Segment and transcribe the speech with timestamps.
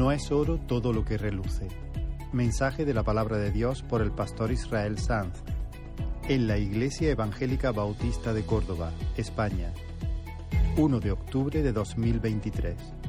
[0.00, 1.68] No es oro todo lo que reluce.
[2.32, 5.42] Mensaje de la palabra de Dios por el pastor Israel Sanz
[6.26, 9.74] en la Iglesia Evangélica Bautista de Córdoba, España,
[10.78, 12.99] 1 de octubre de 2023.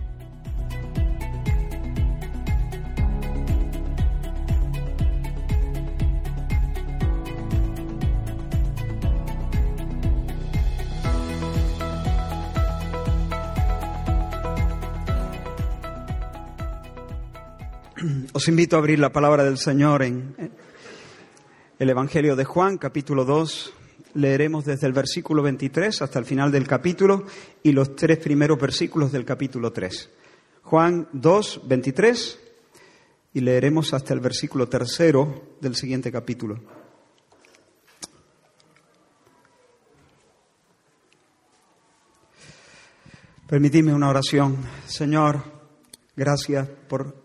[18.33, 20.33] Os invito a abrir la palabra del Señor en
[21.77, 23.73] el Evangelio de Juan, capítulo 2.
[24.13, 27.25] Leeremos desde el versículo 23 hasta el final del capítulo
[27.61, 30.09] y los tres primeros versículos del capítulo 3.
[30.63, 32.39] Juan 2, 23
[33.33, 36.57] y leeremos hasta el versículo tercero del siguiente capítulo.
[43.45, 44.55] Permitidme una oración.
[44.87, 45.43] Señor,
[46.15, 47.20] gracias por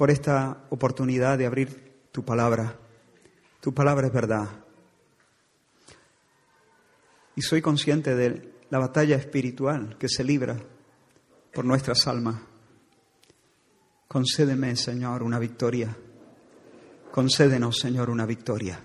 [0.00, 2.74] por esta oportunidad de abrir tu palabra.
[3.60, 4.48] Tu palabra es verdad.
[7.36, 10.56] Y soy consciente de la batalla espiritual que se libra
[11.52, 12.40] por nuestras almas.
[14.08, 15.94] Concédeme, Señor, una victoria.
[17.10, 18.80] Concédenos, Señor, una victoria.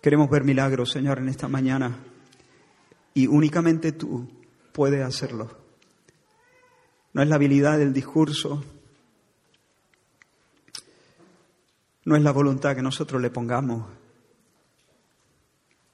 [0.00, 1.94] Queremos ver milagros, Señor, en esta mañana.
[3.12, 4.26] Y únicamente tú
[4.72, 5.67] puedes hacerlo
[7.12, 8.62] no es la habilidad del discurso,
[12.04, 13.86] no es la voluntad que nosotros le pongamos,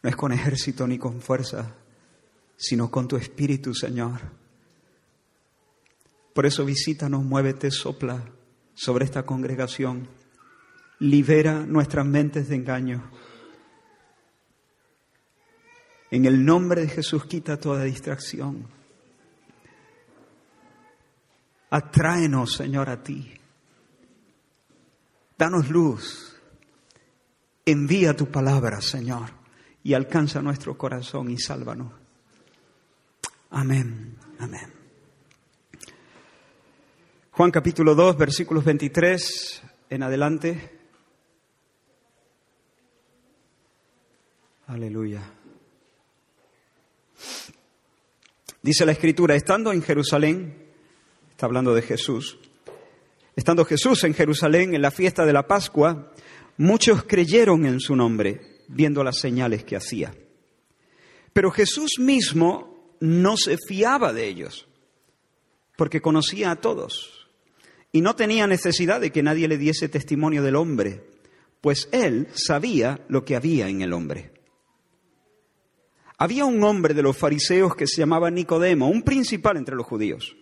[0.02, 1.74] no es con ejército ni con fuerza,
[2.56, 4.20] sino con tu espíritu, Señor.
[6.32, 8.22] Por eso visítanos, muévete, sopla
[8.74, 10.08] sobre esta congregación,
[10.98, 13.10] libera nuestras mentes de engaño.
[16.10, 18.73] En el nombre de Jesús quita toda distracción.
[21.74, 23.34] Atráenos, Señor, a ti.
[25.36, 26.40] Danos luz.
[27.66, 29.30] Envía tu palabra, Señor,
[29.82, 31.92] y alcanza nuestro corazón y sálvanos.
[33.50, 34.72] Amén, amén.
[37.32, 40.78] Juan capítulo 2, versículos 23 en adelante.
[44.68, 45.28] Aleluya.
[48.62, 50.63] Dice la escritura, estando en Jerusalén,
[51.44, 52.38] hablando de Jesús.
[53.36, 56.12] Estando Jesús en Jerusalén en la fiesta de la Pascua,
[56.56, 60.14] muchos creyeron en su nombre, viendo las señales que hacía.
[61.32, 64.66] Pero Jesús mismo no se fiaba de ellos,
[65.76, 67.28] porque conocía a todos
[67.92, 71.04] y no tenía necesidad de que nadie le diese testimonio del hombre,
[71.60, 74.32] pues él sabía lo que había en el hombre.
[76.18, 80.36] Había un hombre de los fariseos que se llamaba Nicodemo, un principal entre los judíos.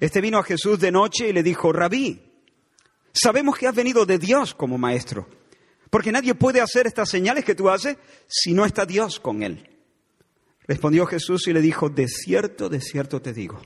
[0.00, 2.20] Este vino a Jesús de noche y le dijo, Rabí,
[3.12, 5.28] sabemos que has venido de Dios como maestro,
[5.90, 9.68] porque nadie puede hacer estas señales que tú haces si no está Dios con él.
[10.66, 13.60] Respondió Jesús y le dijo, de cierto, de cierto te digo,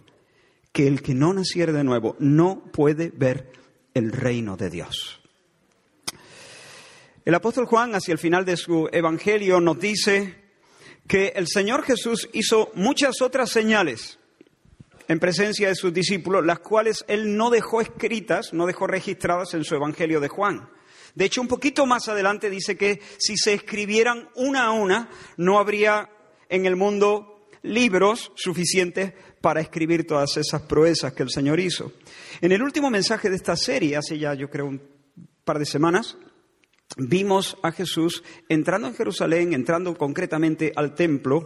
[0.72, 3.53] que el que no naciere de nuevo no puede ver
[3.93, 5.20] el reino de Dios.
[7.25, 10.43] El apóstol Juan, hacia el final de su evangelio, nos dice
[11.06, 14.19] que el Señor Jesús hizo muchas otras señales
[15.12, 19.62] en presencia de sus discípulos, las cuales él no dejó escritas, no dejó registradas en
[19.62, 20.70] su Evangelio de Juan.
[21.14, 25.58] De hecho, un poquito más adelante dice que si se escribieran una a una, no
[25.58, 26.08] habría
[26.48, 29.12] en el mundo libros suficientes
[29.42, 31.92] para escribir todas esas proezas que el Señor hizo.
[32.40, 34.80] En el último mensaje de esta serie, hace ya yo creo un
[35.44, 36.16] par de semanas,
[36.96, 41.44] vimos a Jesús entrando en Jerusalén, entrando concretamente al templo,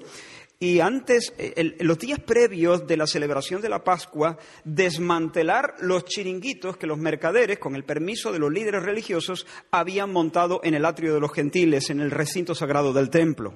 [0.59, 6.78] y antes, eh, los días previos de la celebración de la Pascua, desmantelar los chiringuitos
[6.78, 11.12] que los mercaderes, con el permiso de los líderes religiosos, habían montado en el atrio
[11.12, 13.53] de los gentiles, en el recinto sagrado del templo.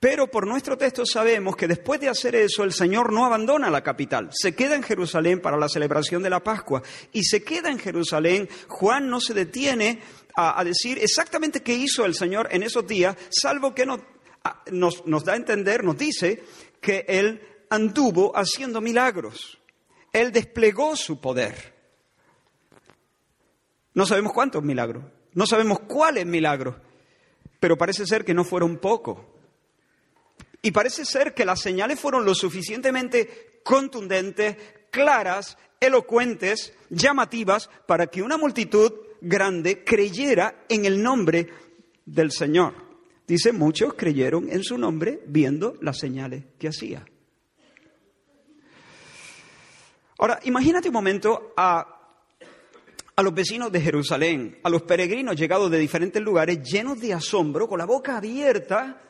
[0.00, 3.84] Pero por nuestro texto sabemos que después de hacer eso el Señor no abandona la
[3.84, 6.82] capital, se queda en Jerusalén para la celebración de la Pascua
[7.12, 8.48] y se queda en Jerusalén.
[8.66, 10.00] Juan no se detiene
[10.34, 14.00] a, a decir exactamente qué hizo el Señor en esos días, salvo que no,
[14.44, 16.42] Ah, nos, da a entender, nos dice
[16.80, 17.40] que Él
[17.70, 19.58] anduvo haciendo milagros.
[20.12, 21.72] Él desplegó su poder.
[23.94, 25.04] No sabemos cuántos milagros,
[25.34, 26.76] no sabemos cuáles milagros,
[27.60, 29.18] pero parece ser que no fueron pocos.
[30.62, 34.56] Y parece ser que las señales fueron lo suficientemente contundentes,
[34.90, 41.48] claras, elocuentes, llamativas, para que una multitud grande creyera en el nombre
[42.04, 42.91] del Señor.
[43.32, 47.02] Dice, muchos creyeron en su nombre viendo las señales que hacía.
[50.18, 52.18] Ahora, imagínate un momento a,
[53.16, 57.66] a los vecinos de Jerusalén, a los peregrinos llegados de diferentes lugares, llenos de asombro,
[57.66, 59.00] con la boca abierta,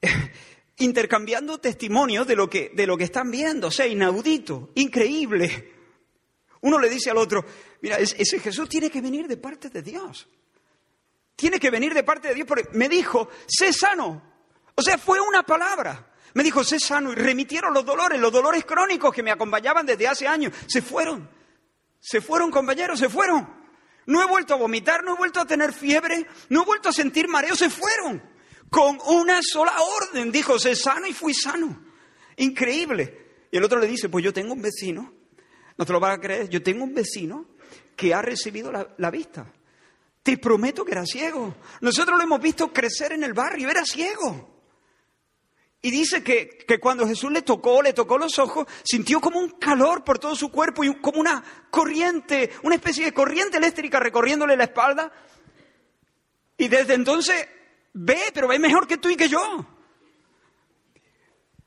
[0.78, 5.70] intercambiando testimonios de lo que, de lo que están viendo, o sea, inaudito, increíble.
[6.62, 7.44] Uno le dice al otro,
[7.82, 10.26] mira, ese Jesús tiene que venir de parte de Dios.
[11.40, 14.22] Tiene que venir de parte de Dios porque me dijo, sé sano.
[14.74, 16.12] O sea, fue una palabra.
[16.34, 20.06] Me dijo, sé sano y remitieron los dolores, los dolores crónicos que me acompañaban desde
[20.06, 20.52] hace años.
[20.66, 21.30] Se fueron.
[21.98, 23.48] Se fueron, compañeros, se fueron.
[24.04, 26.92] No he vuelto a vomitar, no he vuelto a tener fiebre, no he vuelto a
[26.92, 28.22] sentir mareo, se fueron.
[28.68, 31.82] Con una sola orden, dijo, sé sano y fui sano.
[32.36, 33.46] Increíble.
[33.50, 35.14] Y el otro le dice, pues yo tengo un vecino,
[35.78, 37.46] no te lo vas a creer, yo tengo un vecino
[37.96, 39.50] que ha recibido la, la vista.
[40.22, 41.54] Te prometo que era ciego.
[41.80, 44.50] Nosotros lo hemos visto crecer en el barrio, era ciego.
[45.82, 49.50] Y dice que, que, cuando Jesús le tocó, le tocó los ojos, sintió como un
[49.52, 54.58] calor por todo su cuerpo y como una corriente, una especie de corriente eléctrica recorriéndole
[54.58, 55.10] la espalda.
[56.58, 57.48] Y desde entonces
[57.94, 59.66] ve, pero ve mejor que tú y que yo.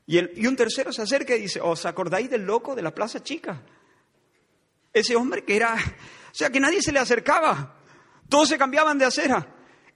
[0.06, 3.20] Y, y un tercero se acerca y dice, ¿os acordáis del loco de la Plaza
[3.20, 3.62] Chica?
[4.92, 7.80] Ese hombre que era, o sea, que nadie se le acercaba.
[8.34, 9.46] Todos se cambiaban de acera.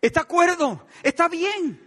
[0.01, 1.85] Está acuerdo, está bien.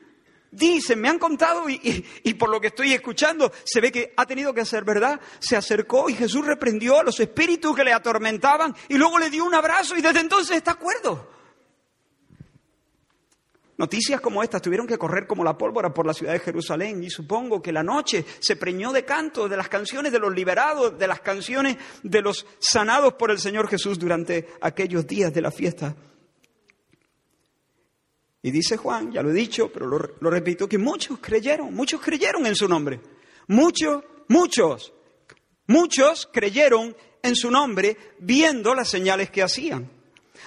[0.51, 4.25] Dicen, me han contado y, y, por lo que estoy escuchando, se ve que ha
[4.25, 5.17] tenido que hacer verdad.
[5.39, 9.45] Se acercó y Jesús reprendió a los espíritus que le atormentaban y luego le dio
[9.45, 11.29] un abrazo y desde entonces está acuerdo.
[13.77, 17.09] Noticias como estas tuvieron que correr como la pólvora por la ciudad de Jerusalén y
[17.09, 21.07] supongo que la noche se preñó de canto, de las canciones de los liberados, de
[21.07, 25.95] las canciones de los sanados por el Señor Jesús durante aquellos días de la fiesta
[28.43, 32.45] y dice Juan, ya lo he dicho, pero lo, repito, que muchos creyeron, muchos creyeron
[32.47, 32.99] en su nombre.
[33.47, 34.93] Muchos, muchos,
[35.67, 39.91] muchos creyeron en su nombre viendo las señales que hacían.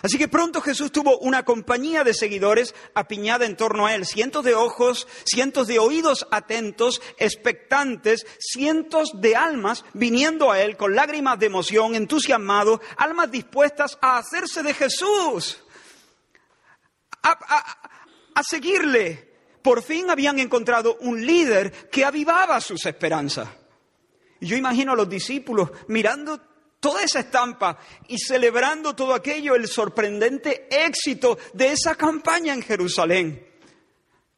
[0.02, 4.44] Así que pronto Jesús tuvo una compañía de seguidores apiñada en torno a él, cientos
[4.44, 11.38] de ojos, cientos de oídos atentos, expectantes, cientos de almas viniendo a él con lágrimas
[11.38, 15.63] de emoción, entusiasmados, almas dispuestas a hacerse de Jesús
[17.24, 19.32] a, seguirle.
[19.62, 23.48] Por fin habían encontrado un líder que avivaba sus esperanzas.
[24.40, 26.38] Yo imagino a los discípulos mirando
[26.78, 27.78] toda esa estampa
[28.08, 33.54] y celebrando todo aquello, el sorprendente éxito de esa campaña en Jerusalén.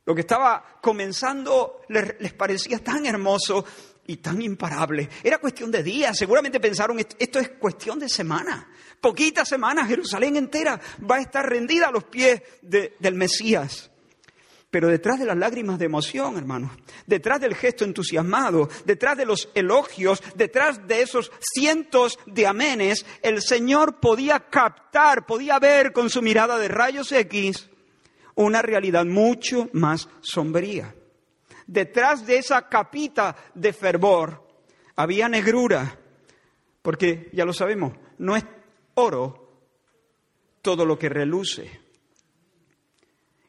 [0.04, 3.64] Lo que estaba comenzando les, parecía tan hermoso
[4.06, 5.08] y tan imparable.
[5.23, 6.17] Era cuestión de días.
[6.17, 8.70] Seguramente pensaron, esto es cuestión de semana.
[9.00, 13.91] Poquitas semanas, Jerusalén entera va a estar rendida a los pies del Mesías.
[14.70, 16.73] Pero detrás de las lágrimas de emoción, hermanos,
[17.06, 23.41] detrás del gesto entusiasmado, detrás de los elogios, detrás de esos cientos de amenes, el
[23.43, 27.70] Señor podía captar, podía ver con su mirada de rayos X
[28.35, 30.94] una realidad mucho más sombría.
[31.66, 34.46] Detrás de esa capita de fervor
[34.94, 35.98] había negrura,
[36.82, 38.44] porque ya lo sabemos, no es
[38.94, 39.46] oro
[40.62, 41.80] todo lo que reluce.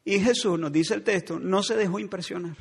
[0.04, 2.56] Y Jesús, nos dice el texto, no se dejó impresionar.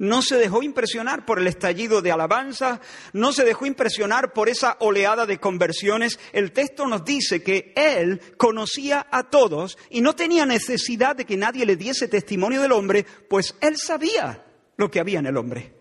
[0.00, 2.80] No se dejó impresionar por el estallido de alabanza,
[3.12, 6.18] no se dejó impresionar por esa oleada de conversiones.
[6.32, 11.36] El texto nos dice que Él conocía a todos y no tenía necesidad de que
[11.36, 14.42] nadie le diese testimonio del hombre, pues Él sabía
[14.78, 15.74] lo que había en el hombre.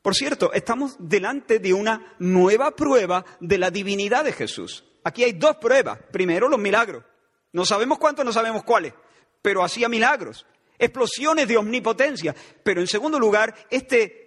[0.00, 4.82] Por cierto, estamos delante de una nueva prueba de la divinidad de Jesús.
[5.04, 5.98] Aquí hay dos pruebas.
[6.10, 7.04] Primero, los milagros.
[7.52, 8.94] No sabemos cuántos, no sabemos cuáles,
[9.42, 10.46] pero hacía milagros,
[10.78, 12.34] explosiones de omnipotencia.
[12.62, 14.26] Pero en segundo lugar, este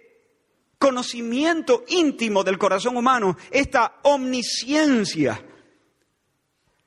[0.78, 5.44] conocimiento íntimo del corazón humano, esta omnisciencia.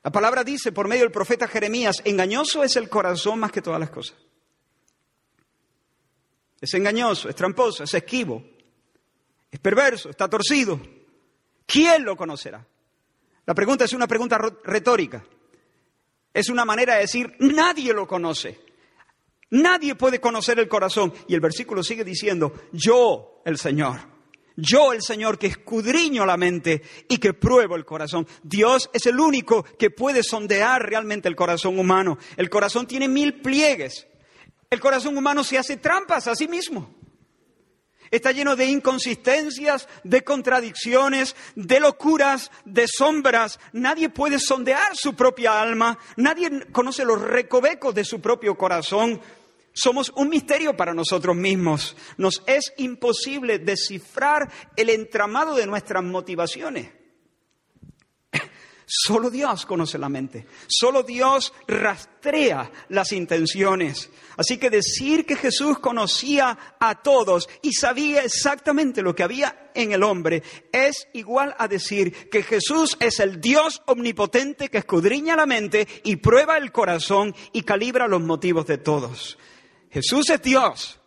[0.02, 3.80] La palabra dice por medio del profeta Jeremías, engañoso es el corazón más que todas
[3.80, 4.16] las cosas.
[6.60, 8.42] Es engañoso, es tramposo, es esquivo,
[9.50, 10.80] es perverso, está torcido.
[11.66, 12.66] ¿Quién lo conocerá?
[13.46, 15.24] La pregunta es una pregunta retórica.
[16.32, 18.63] Es una manera de decir, nadie lo conoce.
[19.54, 21.12] Nadie puede conocer el corazón.
[21.28, 24.00] Y el versículo sigue diciendo, yo el Señor,
[24.56, 28.26] yo el Señor que escudriño la mente y que pruebo el corazón.
[28.42, 32.18] Dios es el único que puede sondear realmente el corazón humano.
[32.36, 34.08] El corazón tiene mil pliegues.
[34.70, 36.92] El corazón humano se hace trampas a sí mismo.
[38.10, 43.60] Está lleno de inconsistencias, de contradicciones, de locuras, de sombras.
[43.72, 45.96] Nadie puede sondear su propia alma.
[46.16, 49.20] Nadie conoce los recovecos de su propio corazón.
[49.74, 51.96] Somos un misterio para nosotros mismos.
[52.16, 56.92] Nos es imposible descifrar el entramado de nuestras motivaciones.
[58.86, 60.46] Solo Dios conoce la mente.
[60.68, 64.10] Solo Dios rastrea las intenciones.
[64.36, 69.90] Así que decir que Jesús conocía a todos y sabía exactamente lo que había en
[69.90, 75.46] el hombre es igual a decir que Jesús es el Dios omnipotente que escudriña la
[75.46, 79.36] mente y prueba el corazón y calibra los motivos de todos.
[79.94, 80.98] Jesús es Dios,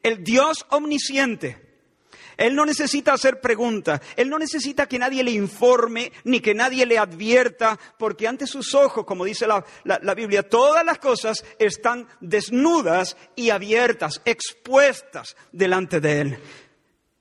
[0.00, 1.66] el Dios omnisciente.
[2.36, 6.86] Él no necesita hacer preguntas, Él no necesita que nadie le informe ni que nadie
[6.86, 13.16] le advierta, porque ante sus ojos, como dice la, Biblia, todas las cosas están desnudas
[13.34, 16.38] y abiertas, expuestas delante de Él.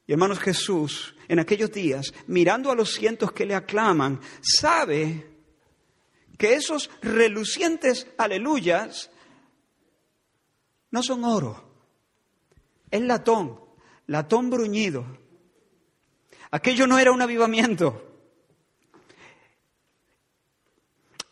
[0.06, 5.28] Y hermanos Jesús, en aquellos días, mirando a los cientos que le aclaman, sabe
[6.38, 9.10] que esos relucientes aleluyas
[10.92, 11.64] no son oro,
[12.90, 13.60] es latón,
[14.08, 15.06] latón bruñido.
[16.52, 18.02] Aquello no era un avivamiento,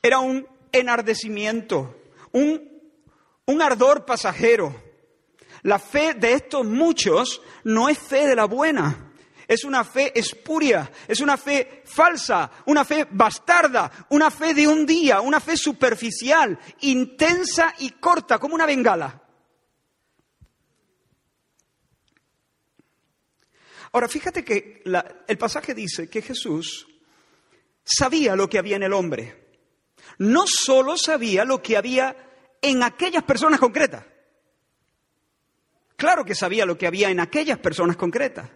[0.02, 1.96] era un enardecimiento,
[2.32, 2.82] un,
[3.46, 4.84] un ardor pasajero.
[5.64, 9.14] La fe de estos muchos no es fe de la buena,
[9.48, 14.86] es una fe espuria, es una fe falsa, una fe bastarda, una fe de un
[14.86, 19.25] día, una fe superficial, intensa y corta como una bengala.
[23.96, 24.84] Ahora, fíjate que
[25.26, 26.86] el pasaje dice que Jesús
[27.82, 29.56] sabía lo que había en el hombre.
[30.18, 32.14] No solo sabía lo que había
[32.62, 34.06] en aquellas personas concretas.
[35.96, 38.50] Claro que sabía lo que había en aquellas personas concretas.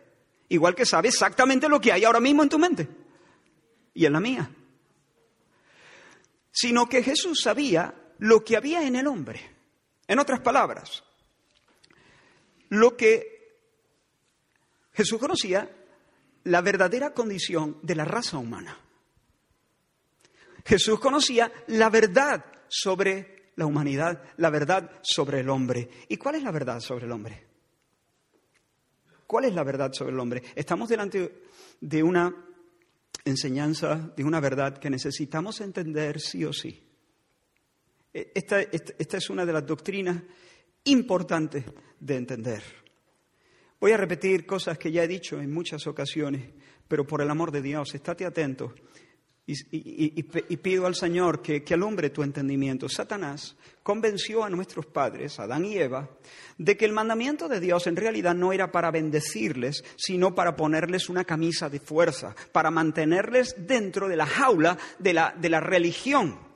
[0.49, 2.89] Igual que sabe exactamente lo que hay ahora mismo en tu mente
[3.93, 4.51] y en la mía.
[6.51, 9.39] Sino que Jesús sabía lo que había en el hombre.
[10.05, 11.01] En otras palabras,
[12.67, 13.38] lo que
[14.93, 15.69] Jesús conocía
[16.45, 18.77] la verdadera condición de la raza humana.
[20.65, 25.89] Jesús conocía la verdad sobre la humanidad, la verdad sobre el hombre.
[26.07, 27.45] ¿Y cuál es la verdad sobre el hombre?
[29.27, 30.43] ¿Cuál es la verdad sobre el hombre?
[30.55, 31.43] Estamos delante
[31.79, 32.33] de una
[33.25, 36.83] enseñanza, de una verdad que necesitamos entender sí o sí.
[38.13, 40.21] E, esta, esta es una de las doctrinas
[40.85, 41.65] importantes
[41.99, 42.63] de entender.
[43.79, 46.51] Voy a repetir cosas que ya he dicho en muchas ocasiones,
[46.87, 48.73] pero por el amor de Dios, estate atento
[49.51, 52.87] y, pido al Señor que, alumbre tu entendimiento.
[52.87, 56.09] Satanás convenció a nuestros padres, Adán y Eva,
[56.57, 61.09] de que el mandamiento de Dios en realidad no era para bendecirles, sino para ponerles
[61.09, 66.48] una camisa de fuerza, para mantenerles dentro de la jaula de la, de la religión.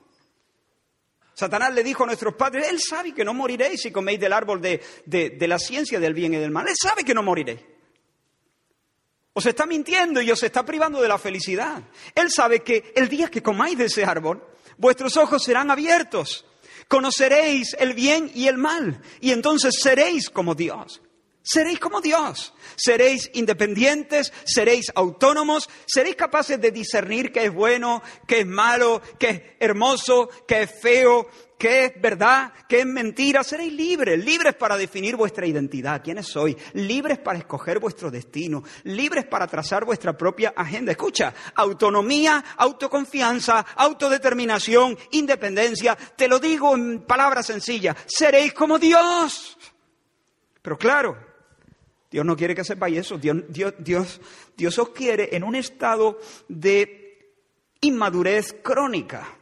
[1.34, 4.60] Satanás le dijo a nuestros padres, Él sabe que no moriréis si coméis del árbol
[4.60, 6.68] de, la ciencia del bien y del mal.
[6.68, 7.60] Él sabe que no moriréis.
[9.32, 11.82] Os está mintiendo y os está privando de la felicidad.
[12.14, 14.46] Él sabe que el día que comáis de ese árbol,
[14.78, 16.46] vuestros ojos serán abiertos.
[16.86, 19.02] Conoceréis el bien y el mal.
[19.20, 21.02] Y entonces seréis como Dios.
[21.46, 22.54] Seréis como Dios.
[22.74, 29.28] Seréis independientes, seréis autónomos, seréis capaces de discernir qué es bueno, qué es malo, qué
[29.28, 33.44] es hermoso, qué es feo, qué es verdad, qué es mentira.
[33.44, 39.26] Seréis libres, libres para definir vuestra identidad, quiénes sois, libres para escoger vuestro destino, libres
[39.26, 40.92] para trazar vuestra propia agenda.
[40.92, 45.94] Escucha, autonomía, autoconfianza, autodeterminación, independencia.
[45.94, 49.58] Te lo digo en palabras sencillas, seréis como Dios.
[50.62, 51.33] Pero claro,
[52.14, 53.18] Dios no quiere que sepáis eso.
[53.18, 54.20] Dios, Dios,
[54.56, 57.34] Dios, os quiere en un estado de
[57.80, 59.36] inmadurez crónica.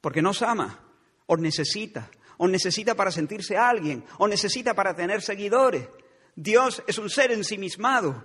[0.00, 0.78] Porque no os ama,
[1.26, 2.08] os necesita.
[2.38, 5.88] Os necesita para sentirse alguien, os necesita para tener seguidores.
[6.36, 8.22] Dios es un ser ensimismado.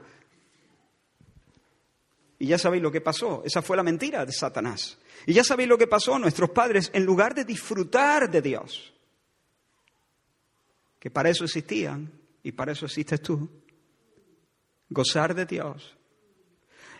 [2.37, 3.41] Y ya sabéis lo que pasó.
[3.43, 4.99] Esa fue la mentira de Satanás.
[5.25, 6.19] Y ya sabéis lo que pasó.
[6.19, 8.93] Nuestros padres, en lugar de disfrutar de Dios,
[10.99, 13.49] que para eso existían, y para eso existes tú,
[14.89, 15.97] gozar de Dios.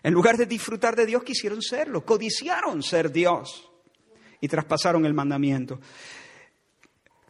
[0.04, 3.70] En lugar de disfrutar de Dios, quisieron serlo, codiciaron ser Dios
[4.40, 5.80] y traspasaron el mandamiento.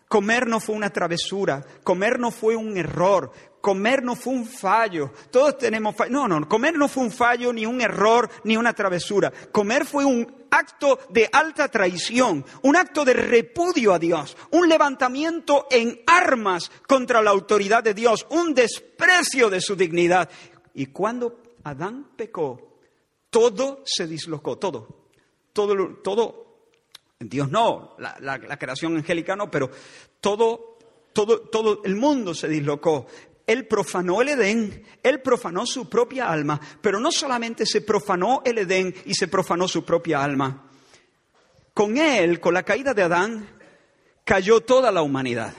[0.09, 5.13] Comer no fue una travesura, comer no fue un error, comer no fue un fallo.
[5.29, 6.11] Todos tenemos fallo.
[6.11, 9.31] No, no, comer no fue un fallo, ni un error, ni una travesura.
[9.51, 15.67] Comer fue un acto de alta traición, un acto de repudio a Dios, un levantamiento
[15.69, 20.27] en armas contra la autoridad de Dios, un desprecio de su dignidad.
[20.73, 22.79] Y cuando Adán pecó,
[23.29, 25.05] todo se dislocó, todo,
[25.53, 26.48] todo, todo
[27.19, 29.69] Dios no, la, la creación angélica no, pero
[30.21, 30.77] todo,
[31.13, 33.07] todo, todo el mundo se dislocó.
[33.45, 38.59] Él profanó el Edén, él profanó su propia alma, pero no solamente se profanó el
[38.59, 40.69] Edén y se profanó su propia alma.
[41.73, 43.49] Con él, con la caída de Adán,
[44.23, 45.53] cayó toda la humanidad.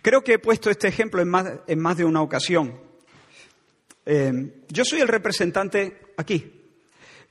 [0.00, 2.80] Creo que he puesto este ejemplo en más, en más de una ocasión.
[4.06, 6.61] Eh, yo soy el representante aquí.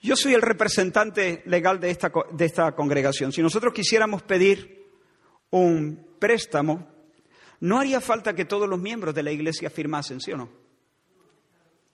[0.01, 3.31] Yo soy el representante legal de esta, de esta congregación.
[3.31, 4.89] Si nosotros quisiéramos pedir
[5.51, 6.87] un préstamo,
[7.59, 10.49] no haría falta que todos los miembros de la iglesia firmasen, ¿sí o no?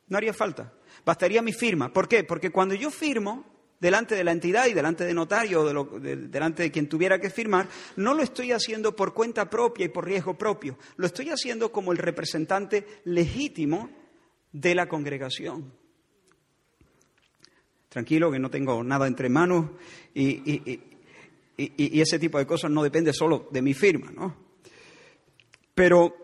[0.08, 0.74] No haría falta.
[1.06, 1.92] Bastaría mi firma.
[1.92, 2.24] ¿Por qué?
[2.24, 3.46] Porque cuando yo firmo,
[3.80, 7.68] delante de la entidad y delante de notario, o delante de quien tuviera que firmar,
[7.98, 11.92] no lo estoy haciendo por cuenta propia y por riesgo propio, lo estoy haciendo como
[11.92, 13.90] el representante legítimo
[14.54, 15.74] de la congregación.
[17.90, 19.72] Tranquilo, que no tengo nada entre manos
[20.14, 20.82] y,
[21.58, 24.36] y ese tipo de cosas no depende solo de mi firma, ¿no?
[25.74, 26.16] Pero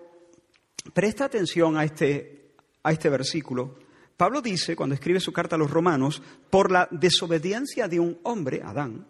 [0.94, 2.54] presta atención a este,
[2.84, 3.78] a este versículo
[4.18, 8.62] Pablo dice, cuando escribe su carta a los romanos, por la desobediencia de un hombre,
[8.64, 9.08] Adán,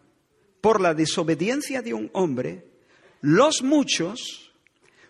[0.62, 2.66] por la desobediencia de un hombre,
[3.22, 4.54] los muchos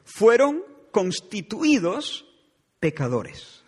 [0.04, 2.26] fueron constituidos
[2.80, 3.63] pecadores.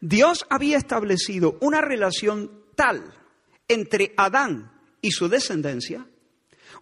[0.00, 3.14] Dios había establecido una relación tal
[3.68, 6.06] entre Adán y su descendencia,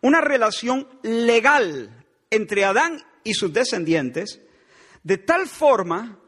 [0.01, 4.41] una relación legal entre Adán y sus descendientes,
[5.03, 6.19] de tal forma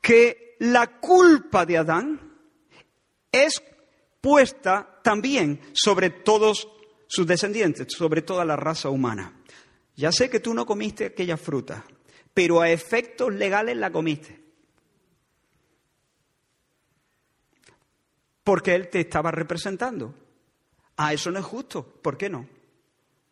[0.00, 2.20] que la culpa de Adán
[3.32, 3.62] es
[4.20, 6.68] puesta también sobre todos
[7.06, 9.40] sus descendientes, sobre toda la raza humana.
[9.96, 11.84] Ya sé que tú no comiste aquella fruta,
[12.32, 14.39] pero a efectos legales la comiste.
[18.44, 20.14] Porque Él te estaba representando.
[20.96, 21.84] Ah, eso no es justo.
[22.02, 22.46] ¿Por qué no?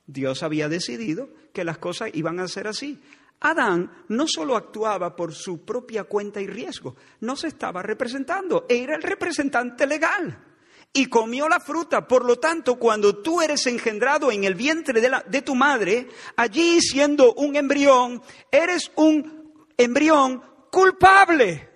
[0.06, 3.00] Dios había decidido que las cosas iban a ser así.
[3.40, 8.96] Adán no solo actuaba por su propia cuenta y riesgo, no se estaba representando, era
[8.96, 10.44] el representante legal
[10.92, 12.06] y comió la fruta.
[12.06, 16.80] Por lo tanto, cuando tú eres engendrado en el vientre de, de, tu madre, allí
[16.80, 21.67] siendo un embrión, eres un embrión culpable.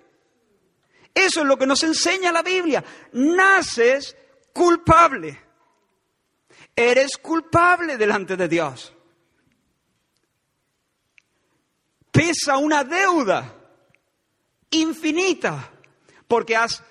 [1.13, 2.83] Eso es lo que nos enseña la Biblia.
[3.13, 4.15] Naces
[4.51, 5.39] culpable.
[6.75, 8.93] Eres culpable delante de Dios.
[12.13, 13.57] pesa una deuda
[14.69, 15.71] infinita
[16.27, 16.83] porque has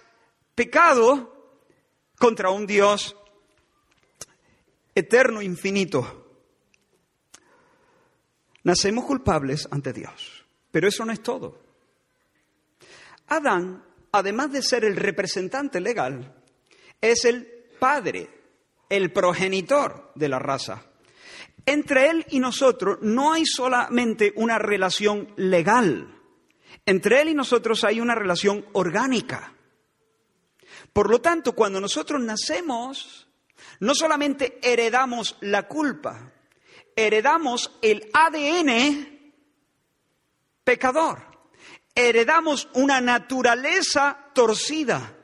[0.54, 1.62] pecado
[2.18, 3.16] contra un Dios
[4.94, 6.18] eterno, infinito.
[8.64, 11.62] Nacemos culpables ante Dios, pero eso no es todo.
[13.28, 16.34] Adán, además de ser el representante legal,
[17.00, 17.46] es el
[17.78, 18.30] padre,
[18.88, 20.84] el progenitor de la raza.
[21.64, 26.20] Entre Él y nosotros no hay solamente una relación legal.
[26.84, 29.54] Entre Él y nosotros hay una relación orgánica.
[30.92, 33.28] Por lo tanto, cuando nosotros nacemos,
[33.80, 36.32] no solamente heredamos la culpa,
[36.96, 39.20] heredamos el ADN
[40.64, 41.31] pecador,
[41.94, 45.16] heredamos una naturaleza torcida,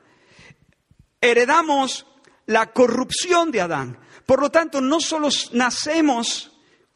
[1.21, 2.05] heredamos
[2.45, 6.51] la corrupción de Adán, por lo tanto, no solo nacemos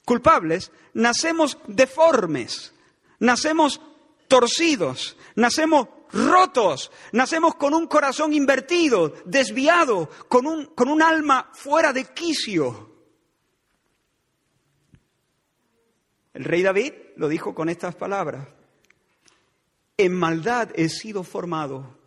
[0.05, 2.73] culpables, nacemos deformes,
[3.19, 3.81] nacemos
[4.27, 11.91] torcidos, nacemos rotos, nacemos con un corazón invertido, desviado, con un, con un alma fuera
[11.91, 12.91] de quicio.
[16.33, 18.47] El rey David lo dijo con estas palabras.
[20.03, 21.97] En maldad he sido formado,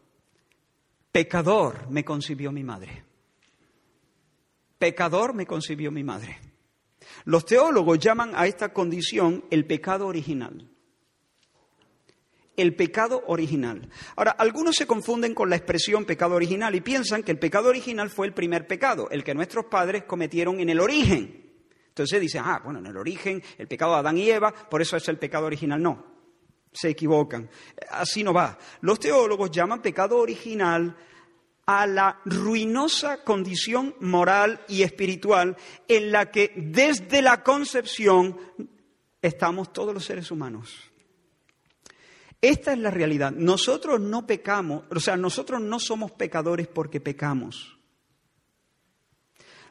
[1.10, 3.04] pecador me concibió mi madre.
[4.78, 6.38] Pecador me concibió mi madre.
[7.24, 10.68] Los teólogos llaman a esta condición el pecado original.
[12.54, 13.88] El pecado original.
[14.14, 18.10] Ahora, algunos se confunden con la expresión pecado original y piensan que el pecado original
[18.10, 21.50] fue el primer pecado, el que nuestros padres cometieron en el origen.
[21.88, 24.98] Entonces dicen, ah, bueno, en el origen, el pecado de Adán y Eva, por eso
[24.98, 25.82] es el pecado original.
[25.82, 26.15] No,
[26.76, 27.48] se equivocan.
[27.90, 28.58] Así no va.
[28.82, 30.94] Los teólogos llaman pecado original
[31.66, 35.56] a la ruinosa condición moral y espiritual
[35.88, 38.38] en la que desde la concepción
[39.22, 40.92] estamos todos los seres humanos.
[42.40, 43.32] Esta es la realidad.
[43.32, 47.76] Nosotros no pecamos, o sea, nosotros no somos pecadores porque pecamos.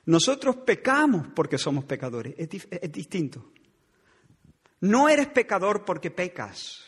[0.05, 2.35] Nosotros pecamos porque somos pecadores.
[2.37, 3.51] Es, distinto.
[4.81, 6.84] No eres pecador porque pecas.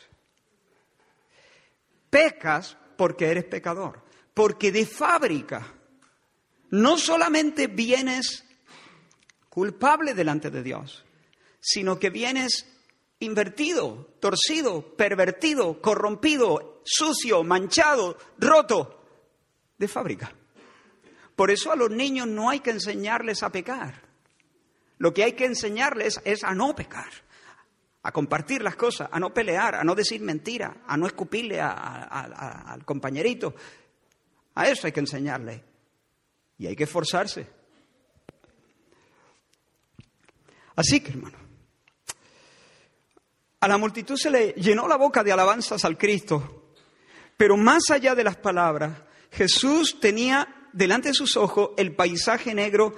[2.17, 5.73] Pecas porque eres pecador porque de fábrica
[6.69, 8.45] no solamente vienes
[9.49, 11.03] culpable delante de Dios,
[11.59, 12.67] sino que vienes
[13.17, 19.03] invertido, torcido, pervertido, corrompido, sucio, manchado, roto
[19.79, 20.31] de fábrica.
[21.35, 24.03] Por eso a los niños no hay que enseñarles a pecar.
[24.99, 27.09] Lo que hay que enseñarles es a no pecar,
[28.03, 32.83] a compartir las cosas, a no pelear, a no decir mentira, a no escupirle al
[32.85, 33.53] compañerito.
[34.55, 35.63] A eso hay que enseñarle.
[36.57, 37.47] Y hay que esforzarse.
[40.75, 41.37] Así que, hermano,
[43.59, 46.73] a la multitud se le llenó la boca de alabanzas al Cristo,
[47.35, 48.97] pero más allá de las palabras,
[49.31, 52.93] Jesús tenía delante de sus ojos el paisaje negro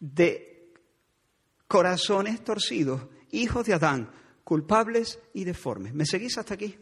[0.00, 0.72] de
[1.68, 3.02] corazones torcidos,
[3.42, 4.10] hijos de Adán,
[4.42, 5.94] culpables y deformes.
[5.94, 6.76] ¿Me seguís hasta aquí?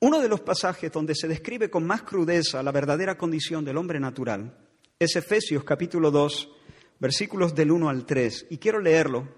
[0.00, 3.98] Uno de los pasajes donde se describe con más crudeza la verdadera condición del hombre
[3.98, 4.56] natural
[4.98, 6.50] es Efesios capítulo 2,
[6.98, 9.28] versículos del 1 al 3, y quiero leerlo.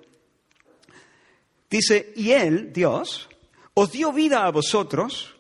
[1.71, 3.29] Dice, y Él, Dios,
[3.75, 5.37] os dio vida a vosotros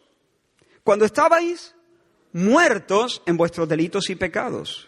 [0.84, 1.74] cuando estabais
[2.32, 4.87] muertos en vuestros delitos y pecados,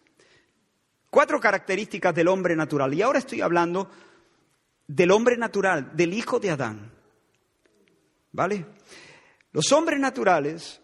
[1.11, 2.91] Cuatro características del hombre natural.
[2.95, 3.87] Y ahora estoy hablando
[4.87, 6.91] del hombre natural, del hijo de Adán.
[8.31, 8.65] ¿Vale?
[9.51, 10.81] Los hombres naturales,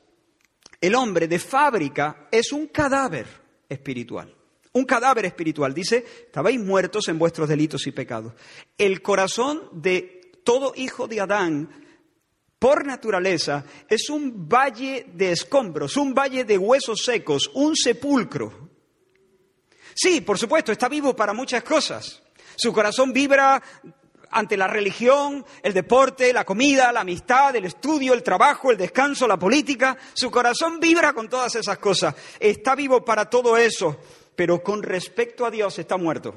[0.79, 3.25] el hombre de fábrica es un cadáver
[3.67, 4.37] espiritual
[4.77, 5.73] un cadáver espiritual.
[5.73, 8.33] Dice, estabais muertos en vuestros delitos y pecados.
[8.77, 11.69] El corazón de todo hijo de Adán,
[12.59, 18.66] por naturaleza, es un valle de escombros, un valle de huesos secos, un sepulcro.
[19.99, 22.21] Sí, por supuesto, está vivo para muchas cosas.
[22.55, 23.61] Su corazón vibra
[24.29, 29.27] ante la religión, el deporte, la comida, la amistad, el estudio, el trabajo, el descanso,
[29.27, 29.97] la política.
[30.13, 32.13] Su corazón vibra con todas esas cosas.
[32.39, 33.97] Está vivo para todo eso
[34.37, 36.35] pero con respecto a Dios está muerto.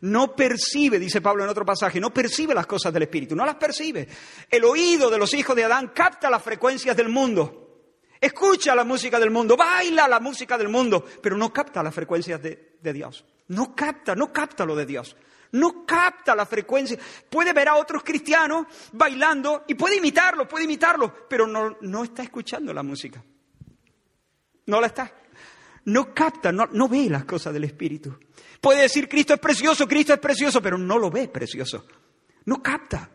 [0.00, 3.56] No percibe, dice Pablo en otro pasaje, no percibe las cosas del Espíritu, no las
[3.56, 4.08] percibe.
[4.50, 9.20] El oído de los hijos de Adán capta las frecuencias del mundo, escucha la música
[9.20, 13.24] del mundo, baila la música del mundo, pero no capta las frecuencias de, Dios.
[13.48, 15.16] No capta, no capta lo de Dios.
[15.52, 16.98] No capta la frecuencia.
[17.30, 22.22] Puede ver a otros cristianos bailando y puede imitarlo, puede imitarlo, pero no, no está
[22.22, 23.22] escuchando la música.
[24.66, 25.12] No la está
[25.86, 28.18] no capta, no, ve las cosas del Espíritu.
[28.60, 31.86] Puede decir Cristo es precioso, Cristo es precioso, pero no lo ve precioso.
[32.44, 33.10] No capta.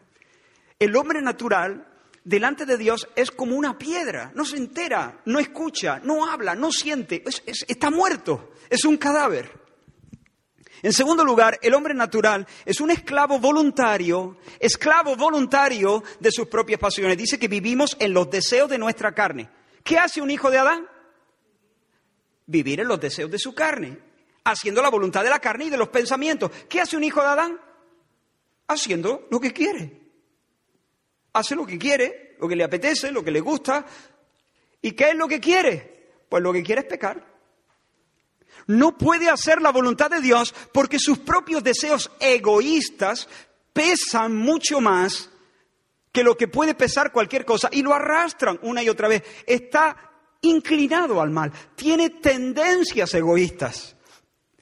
[0.80, 1.88] El hombre natural
[2.24, 6.72] delante de Dios es como una piedra, no se entera, no escucha, no habla, no
[6.72, 9.61] siente, está muerto, es un cadáver.
[10.84, 16.80] En segundo lugar, el hombre natural es un esclavo voluntario, esclavo voluntario de sus propias
[16.80, 17.18] pasiones.
[17.18, 19.50] Dice que vivimos en los deseos de nuestra carne.
[19.84, 20.88] ¿Qué hace un hijo de Adán?
[22.52, 23.98] vivir en los deseos de su carne,
[24.44, 26.52] haciendo la voluntad de la carne y de los pensamientos.
[26.68, 27.60] ¿Qué hace un hijo de Adán?
[28.68, 30.02] Haciendo lo que quiere.
[31.34, 33.86] Hace lo que quiere, lo que le apetece, lo que le gusta.
[34.82, 36.10] ¿Y qué es lo que quiere?
[36.28, 37.31] Pues lo que quiere es pecar.
[38.68, 43.28] No puede hacer la voluntad de Dios porque sus propios deseos egoístas
[43.74, 45.30] pesan mucho más
[46.12, 49.24] que lo que puede pesar cualquier cosa y lo arrastran una y otra vez.
[49.48, 49.96] Está
[50.42, 53.96] inclinado al mal, tiene tendencias egoístas.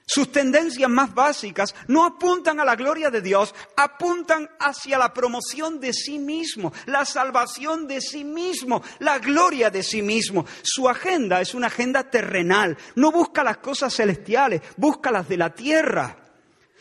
[0.09, 5.79] Sus tendencias más básicas no apuntan a la gloria de Dios, apuntan hacia la promoción
[5.79, 10.47] de sí mismo, la salvación de sí mismo, la gloria de sí mismo.
[10.63, 15.53] Su agenda es una agenda terrenal, no busca las cosas celestiales, busca las de la
[15.53, 16.17] tierra.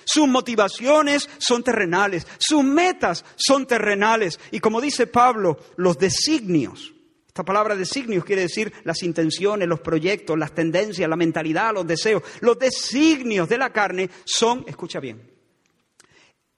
[0.06, 6.94] Sus motivaciones son terrenales, sus metas son terrenales y como dice Pablo, los designios
[7.38, 12.20] esta palabra designios quiere decir las intenciones, los proyectos, las tendencias, la mentalidad, los deseos.
[12.40, 15.22] Los designios de la carne son, escucha bien,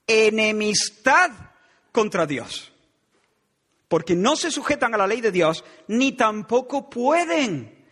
[0.07, 1.33] enemistad
[1.93, 2.73] contra Dios.
[3.89, 7.87] Porque no se sujetan a la ley de Dios, ni tampoco pueden.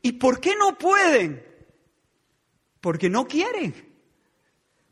[0.00, 1.44] ¿Y por qué no pueden?
[2.80, 3.74] Porque no quieren.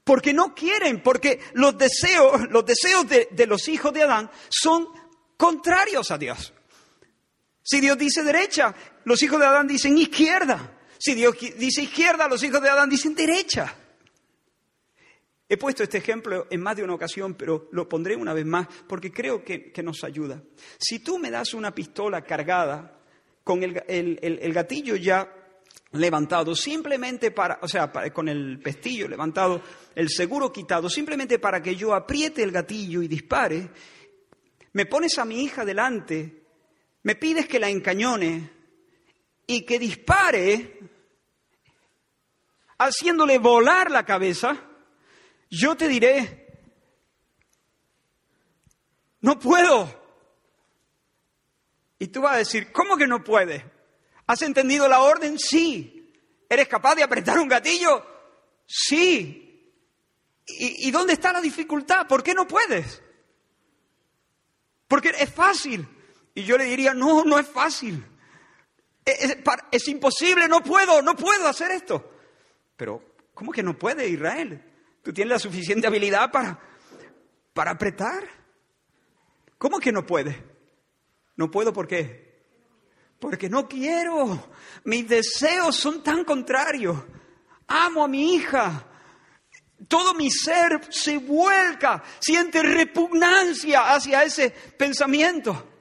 [0.03, 4.89] Porque no quieren, porque los deseos, los deseos de, de los hijos de Adán son
[5.37, 6.53] contrarios a Dios.
[7.71, 10.73] Si Dios dice derecha, los hijos de Adán dicen izquierda.
[10.97, 13.77] Si Dios dice izquierda, los hijos de Adán dicen derecha.
[15.47, 18.67] He puesto este ejemplo en más de una ocasión, pero lo pondré una vez más
[18.87, 20.43] porque creo que, nos ayuda.
[20.79, 23.03] Si tú me das una pistola cargada
[23.45, 25.31] con el, gatillo ya
[25.93, 29.61] levantado, simplemente para, o sea, con el pestillo levantado,
[29.95, 33.69] el seguro quitado, simplemente para que yo apriete el gatillo y dispare,
[34.73, 36.48] me pones a mi hija delante,
[37.03, 38.51] me pides que la encañone
[39.47, 40.79] y que dispare
[42.79, 44.57] haciéndole volar la cabeza,
[45.51, 46.49] yo te diré,
[49.21, 49.99] no puedo.
[51.99, 53.65] Y tú vas a decir, ¿cómo que no puedes?
[54.27, 55.39] ¿Has entendido la orden?
[55.39, 56.15] Sí.
[56.49, 58.07] ¿Eres capaz de apretar un gatillo?
[58.67, 59.73] Sí.
[60.47, 62.07] ¿Y, dónde está la dificultad?
[62.07, 63.03] ¿Por qué no puedes?
[64.87, 65.87] Porque es fácil.
[66.35, 68.05] Y yo le diría, no, no es fácil.
[69.05, 69.39] Es,
[69.71, 72.13] es, imposible, no puedo, no puedo hacer esto.
[72.77, 73.03] Pero,
[73.35, 74.63] ¿cómo que no puede Israel?
[75.03, 76.61] ¿Tú tienes la suficiente habilidad para,
[77.55, 78.29] para apretar?
[79.57, 80.45] ¿Cómo que no puede?
[81.37, 82.29] No puedo, ¿por qué?
[83.19, 84.51] Porque no quiero.
[84.85, 86.99] Mis deseos son tan contrarios.
[87.67, 88.87] Amo a mi hija.
[89.87, 95.78] Todo mi ser se vuelca, siente repugnancia hacia ese pensamiento.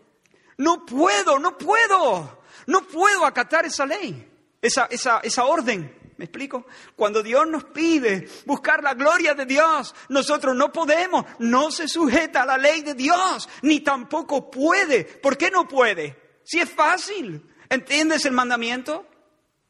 [0.58, 4.28] No puedo, no puedo, no puedo acatar esa ley,
[4.62, 5.96] esa, esa, esa orden.
[6.18, 6.66] ¿Me explico?
[6.96, 12.42] Cuando Dios nos pide buscar la gloria de Dios, nosotros no podemos, no se sujeta
[12.42, 15.04] a la ley de Dios, ni tampoco puede.
[15.04, 16.40] ¿Por qué no puede?
[16.44, 17.44] Si es fácil.
[17.70, 19.06] ¿Entiendes el mandamiento?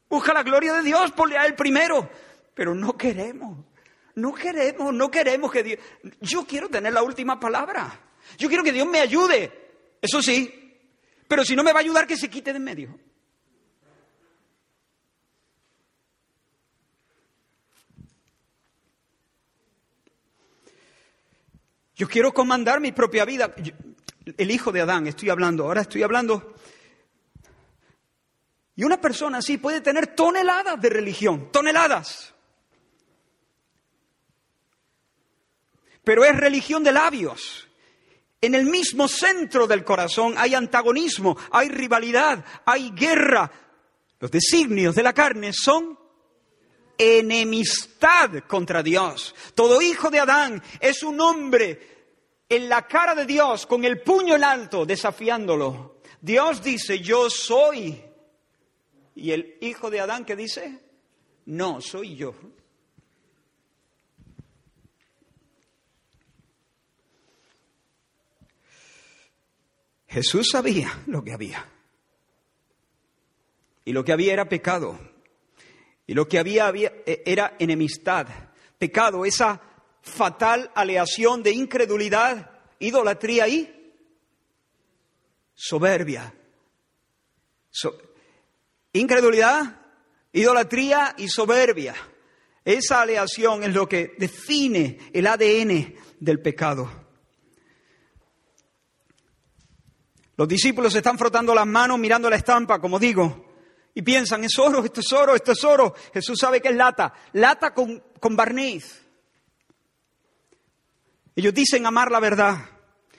[0.08, 2.08] Busca la gloria de Dios, ponle a Él primero.
[2.54, 3.58] Pero no queremos,
[4.14, 5.78] no queremos, no queremos que Dios...
[6.20, 8.00] Yo quiero tener la última palabra.
[8.38, 9.96] Yo quiero que Dios me ayude.
[10.00, 10.67] Eso sí.
[11.28, 12.98] Pero si no me va a ayudar, que se quite de en medio.
[21.94, 23.54] Yo quiero comandar mi propia vida.
[24.36, 26.54] el hijo de Adán, estoy hablando, ahora estoy hablando.
[28.76, 32.32] Y una persona así puede tener toneladas de religión, toneladas.
[36.04, 37.67] Pero es religión de labios.
[38.40, 43.50] En el mismo centro del corazón hay antagonismo, hay rivalidad, hay guerra.
[44.20, 45.98] Los designios de la carne son
[46.96, 49.34] enemistad contra Dios.
[49.54, 51.98] Todo hijo de Adán es un hombre
[52.48, 56.00] en la cara de Dios con el puño en alto desafiándolo.
[56.20, 58.04] Dios dice, yo soy.
[59.14, 60.80] Y el hijo de Adán que dice,
[61.46, 62.34] no, soy yo.
[70.08, 71.64] Jesús sabía lo que había.
[73.84, 74.98] Y lo que había era pecado.
[76.06, 78.26] Y lo que había, e, era enemistad,
[78.78, 79.60] pecado, esa
[80.00, 83.94] fatal aleación de incredulidad, idolatría y
[85.54, 86.34] soberbia.
[88.92, 89.80] incredulidad,
[90.32, 91.94] idolatría y soberbia.
[92.64, 97.07] Esa aleación es lo que define el ADN del pecado.
[100.38, 103.44] Los discípulos están frotando las manos mirando la estampa, como digo,
[103.92, 105.92] y piensan, es oro, esto es oro, esto es oro.
[106.14, 109.04] Jesús sabe que es lata, lata con, con barniz.
[111.34, 112.56] Ellos dicen amar la verdad,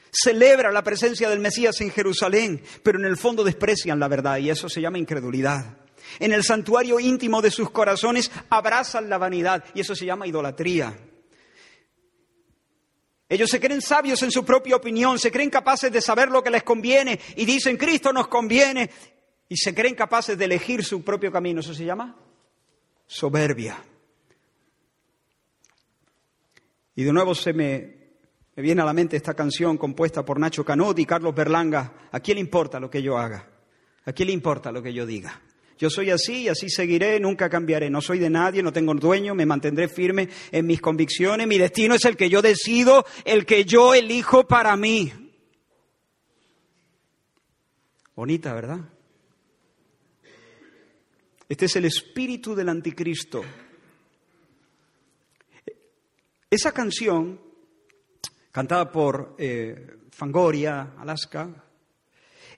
[0.10, 4.50] celebran la presencia del Mesías en Jerusalén, pero en el fondo desprecian la verdad y
[4.50, 5.78] eso se llama incredulidad.
[6.20, 10.98] En el santuario íntimo de sus corazones abrazan la vanidad y eso se llama idolatría.
[13.30, 16.50] Ellos se creen sabios en su propia opinión, se creen capaces de saber lo que
[16.50, 18.90] les conviene y dicen, Cristo nos conviene
[19.48, 21.60] y se creen capaces de elegir su propio camino.
[21.60, 22.16] ¿Eso se llama?
[23.06, 23.78] Soberbia.
[26.96, 27.98] Y de nuevo se me,
[28.56, 32.10] viene a la mente esta canción compuesta por Nacho Canot y Carlos Berlanga.
[32.12, 33.48] ¿A quién le importa lo que yo haga?
[34.06, 35.40] ¿A quién le importa lo que yo diga?
[35.80, 37.90] Yo soy así y así seguiré, nunca cambiaré.
[37.90, 41.48] No soy de nadie, no tengo dueño, me mantendré firme en mis convicciones.
[41.48, 45.14] Mi destino es el que yo decido, el que yo elijo para mí.
[48.14, 48.80] Bonita, ¿verdad?
[51.48, 53.42] Este es el espíritu del anticristo.
[56.50, 57.40] Esa canción,
[58.52, 61.66] cantada por eh, Fangoria, Alaska,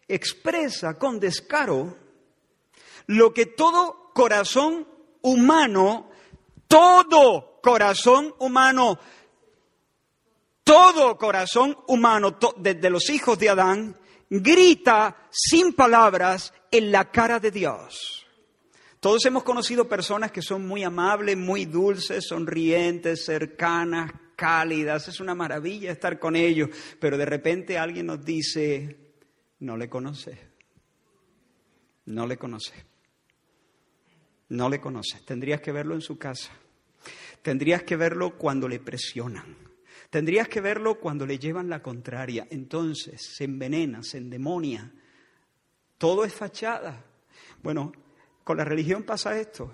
[0.07, 2.10] expresa con descaro
[3.07, 4.87] lo que todo corazón
[5.21, 6.09] humano,
[6.67, 8.99] todo corazón humano,
[10.63, 13.97] todo corazón humano, desde los hijos de Adán,
[14.29, 18.25] grita sin palabras en la cara de Dios.
[19.01, 25.07] Todos hemos conocido personas que son muy amables, muy dulces, sonrientes, cercanas, cálidas.
[25.07, 28.97] Es una maravilla estar con ellos, pero de repente alguien nos dice,
[29.59, 30.37] no le conoces,
[32.05, 32.75] no le conoces,
[34.51, 35.23] no le conoces.
[35.25, 36.51] Tendrías que verlo en su casa,
[37.41, 39.57] tendrías que verlo cuando le presionan,
[40.09, 42.47] tendrías que verlo cuando le llevan la contraria.
[42.49, 44.91] Entonces se envenena, se endemonia.
[45.97, 47.05] Todo es fachada.
[47.63, 47.93] Bueno,
[48.43, 49.71] con la religión pasa esto.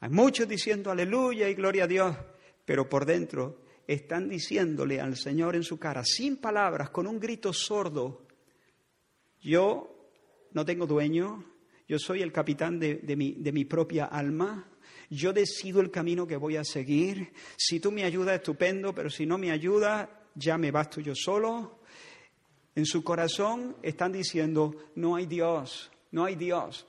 [0.00, 2.16] Hay muchos diciendo aleluya y gloria a Dios,
[2.64, 7.52] pero por dentro están diciéndole al Señor en su cara, sin palabras, con un grito
[7.52, 8.26] sordo,
[9.40, 10.10] yo
[10.52, 11.44] no tengo dueño,
[11.88, 14.68] yo soy el capitán de, mi, mi propia alma,
[15.08, 19.24] yo decido el camino que voy a seguir, si tú me ayudas, estupendo, pero si
[19.24, 21.80] no me ayudas, ya me basto yo solo.
[22.74, 26.86] En su corazón están diciendo, no hay Dios, no hay Dios.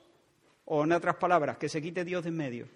[0.66, 2.68] O en otras palabras, que se quite Dios de en medio.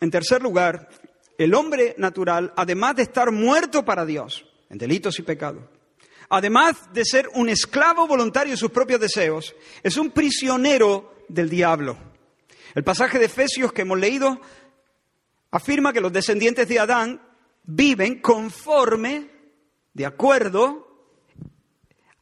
[0.00, 0.88] En tercer lugar,
[1.38, 5.62] el hombre natural, además de estar muerto para Dios, en delitos y pecados,
[6.28, 11.96] además de ser un esclavo voluntario de sus propios deseos, es un prisionero del diablo.
[12.74, 14.40] El pasaje de Efesios que hemos leído
[15.50, 17.22] afirma que los descendientes de Adán
[17.62, 19.30] viven conforme,
[19.92, 20.84] de acuerdo,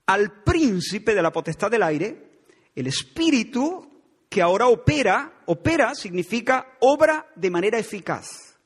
[0.07, 2.43] al príncipe de la potestad del aire,
[2.75, 3.89] el espíritu
[4.29, 8.59] que ahora opera, opera significa obra de manera eficaz.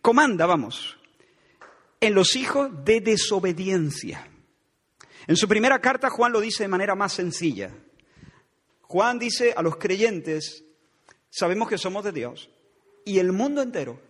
[0.00, 0.98] Comanda, vamos,
[2.06, 4.28] en los hijos de desobediencia.
[5.26, 7.70] En su primera carta Juan lo dice de manera más sencilla.
[8.82, 10.64] Juan dice a los creyentes,
[11.30, 12.50] sabemos que somos de Dios
[13.04, 14.00] y el mundo entero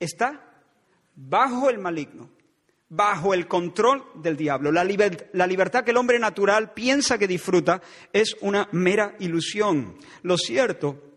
[0.00, 0.62] está
[1.14, 2.30] bajo el maligno
[2.88, 4.70] bajo el control del diablo.
[4.70, 9.98] La, libertad que el hombre natural piensa que disfruta es una mera ilusión.
[10.22, 11.13] Lo cierto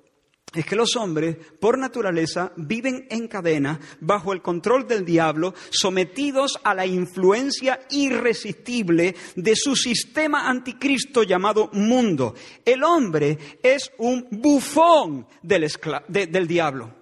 [0.53, 6.59] es que los hombres, por naturaleza, viven en cadena, bajo el control del diablo, sometidos
[6.63, 12.33] a la influencia irresistible de su sistema anticristo llamado mundo.
[12.63, 15.69] El hombre es un bufón del,
[16.07, 16.95] del diablo.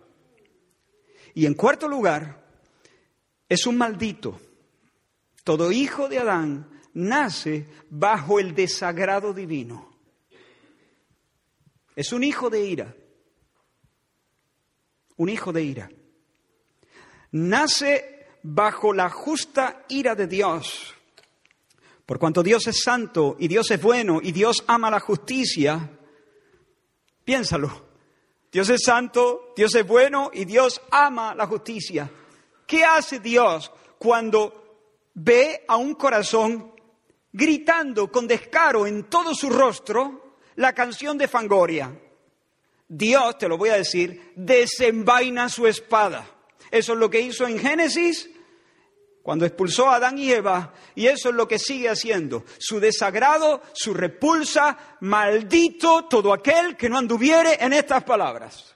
[1.34, 2.44] Y en cuarto lugar,
[3.48, 4.40] es un maldito
[5.46, 9.92] todo hijo de Adán nace bajo el desagrado divino.
[11.96, 12.96] Es un hijo de ira.
[15.18, 15.90] Un hijo de ira.
[17.32, 20.94] Nace bajo la justa ira de Dios.
[22.06, 25.90] Por cuanto Dios es santo y Dios es bueno y Dios ama la justicia,
[27.24, 27.86] piénsalo.
[28.52, 32.10] Dios es santo, Dios es bueno y Dios ama la justicia.
[32.68, 34.66] ¿Qué hace Dios cuando
[35.16, 36.74] ve a un corazón
[37.32, 41.94] gritando con descaro en todo su rostro la canción de Fangoria.
[42.88, 46.28] Dios, te lo voy a decir, desenvaina su espada.
[46.72, 48.30] Eso es lo que hizo en Génesis
[49.26, 52.46] cuando expulsó a Adán y Eva, y eso es lo que sigue haciendo.
[52.60, 58.75] Su desagrado, su repulsa, maldito todo aquel que no anduviere en estas palabras.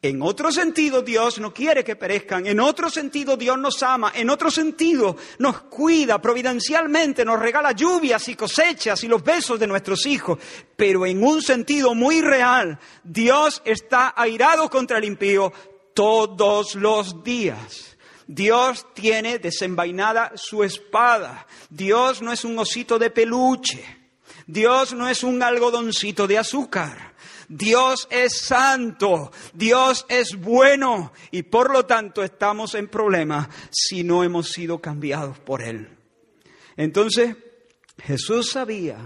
[0.00, 2.46] En otro sentido, Dios no quiere que perezcan.
[2.46, 4.12] En otro sentido, Dios nos ama.
[4.14, 9.66] En otro sentido, nos cuida providencialmente, nos regala lluvias y cosechas y los besos de
[9.66, 10.38] nuestros hijos.
[10.76, 15.52] Pero en un sentido muy real, Dios está airado contra el impío
[15.94, 17.96] todos los días.
[18.28, 21.44] Dios tiene desenvainada su espada.
[21.70, 23.84] Dios no es un osito de peluche.
[24.46, 27.07] Dios no es un algodoncito de azúcar.
[27.48, 34.22] Dios es santo, Dios es bueno y por lo tanto estamos en problemas si no
[34.22, 35.88] hemos sido cambiados por Él.
[36.76, 37.36] Entonces,
[38.02, 38.98] Jesús sabía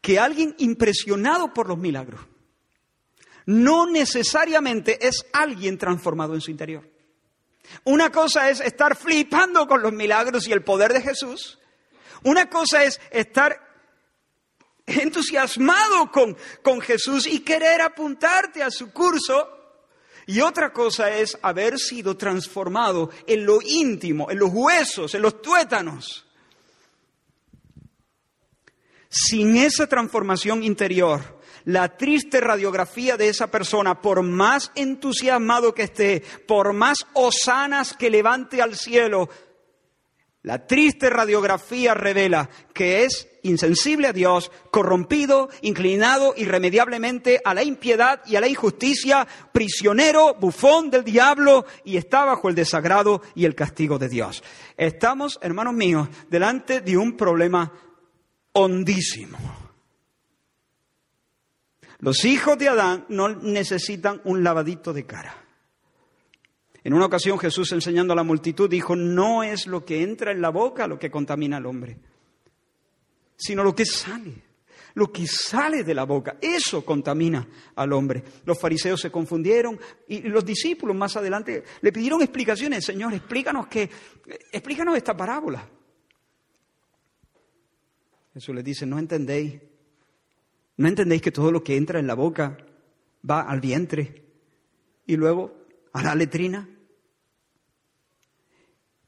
[0.00, 2.20] que alguien impresionado por los milagros
[3.44, 6.88] no necesariamente es alguien transformado en su interior.
[7.84, 11.58] Una cosa es estar flipando con los milagros y el poder de Jesús.
[12.22, 13.67] Una cosa es estar
[14.88, 19.54] entusiasmado con, con Jesús y querer apuntarte a su curso.
[20.26, 25.40] Y otra cosa es haber sido transformado en lo íntimo, en los huesos, en los
[25.40, 26.26] tuétanos.
[29.08, 36.22] Sin esa transformación interior, la triste radiografía de esa persona, por más entusiasmado que esté,
[36.46, 39.30] por más osanas que levante al cielo,
[40.42, 48.20] La triste radiografía revela que es insensible a Dios, corrompido, inclinado irremediablemente a la impiedad
[48.26, 53.54] y a la injusticia, prisionero, bufón del diablo y está bajo el desagrado y el
[53.54, 54.42] castigo de Dios.
[54.76, 57.72] Estamos, hermanos míos, delante de un problema
[58.52, 59.38] hondísimo.
[62.00, 65.34] Los hijos de Adán no necesitan un lavadito de cara.
[66.84, 70.40] En una ocasión Jesús enseñando a la multitud dijo, no es lo que entra en
[70.40, 71.98] la boca lo que contamina al hombre,
[73.38, 74.48] sino lo que sale.
[74.94, 78.24] Lo que sale de la boca, eso contamina al hombre.
[78.44, 79.78] Los fariseos se confundieron
[80.08, 82.84] y los discípulos más adelante le pidieron explicaciones.
[82.84, 83.88] Señor, explícanos que,
[84.50, 85.68] explícanos esta parábola.
[88.34, 89.60] Jesús les dice, no entendéis.
[90.78, 92.58] No entendéis que todo lo que entra en la boca
[93.28, 94.24] va al vientre
[95.06, 96.68] y luego a la letrina.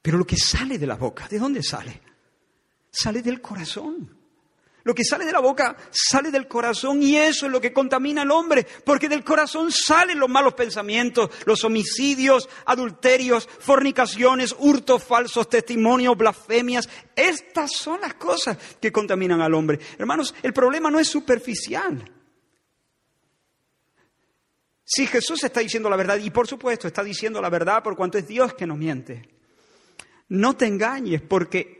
[0.03, 2.01] Pero lo que sale de la boca, ¿de dónde sale?
[2.93, 4.20] Sale del corazón.
[4.83, 8.23] Lo que sale de la boca sale del corazón y eso es lo que contamina
[8.23, 15.49] al hombre, porque del corazón salen los malos pensamientos, los homicidios, adulterios, fornicaciones, hurtos, falsos
[15.49, 16.89] testimonios, blasfemias.
[17.15, 19.79] Estas son las cosas que contaminan al hombre.
[19.99, 22.03] Hermanos, el problema no es superficial.
[24.85, 28.19] Si Jesús está diciendo la verdad, y por supuesto está diciendo la verdad por cuanto
[28.19, 29.29] es Dios que nos miente,
[30.31, 31.80] no te engañes porque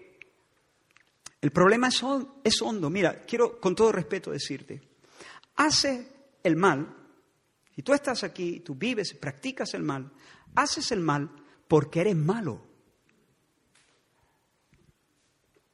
[1.41, 2.91] el problema es, hondo.
[2.91, 4.81] Mira, quiero con todo respeto decirte,
[5.57, 6.07] hace
[6.43, 6.97] el mal,
[7.77, 10.13] y tú estás aquí, tú vives, practicas el mal,
[10.55, 11.31] haces el mal
[11.67, 12.61] porque eres malo.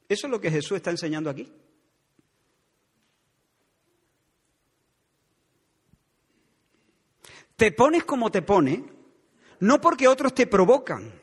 [0.07, 1.51] Eso es lo que Jesús está enseñando aquí.
[7.57, 8.85] Te pones como te pone,
[9.59, 11.16] no porque otros te provocan,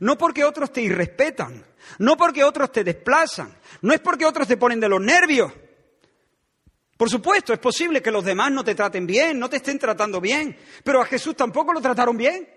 [0.00, 1.64] no porque otros te irrespetan,
[1.98, 5.52] no porque otros te desplazan, no es porque otros te ponen de los nervios.
[6.96, 10.20] Por supuesto, es posible que los demás no te traten bien, no te estén tratando
[10.20, 12.48] bien, pero a Jesús tampoco lo trataron bien.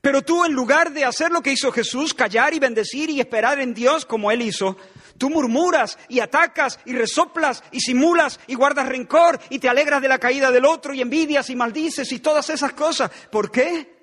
[0.00, 3.60] Pero tú, en lugar de hacer lo que hizo Jesús, callar y bendecir y esperar
[3.60, 4.76] en Dios como Él hizo,
[5.16, 10.08] tú murmuras y atacas y resoplas y simulas y guardas rencor y te alegras de
[10.08, 13.12] la caída del otro y envidias y maldices y todas esas cosas.
[13.30, 14.01] ¿Por qué?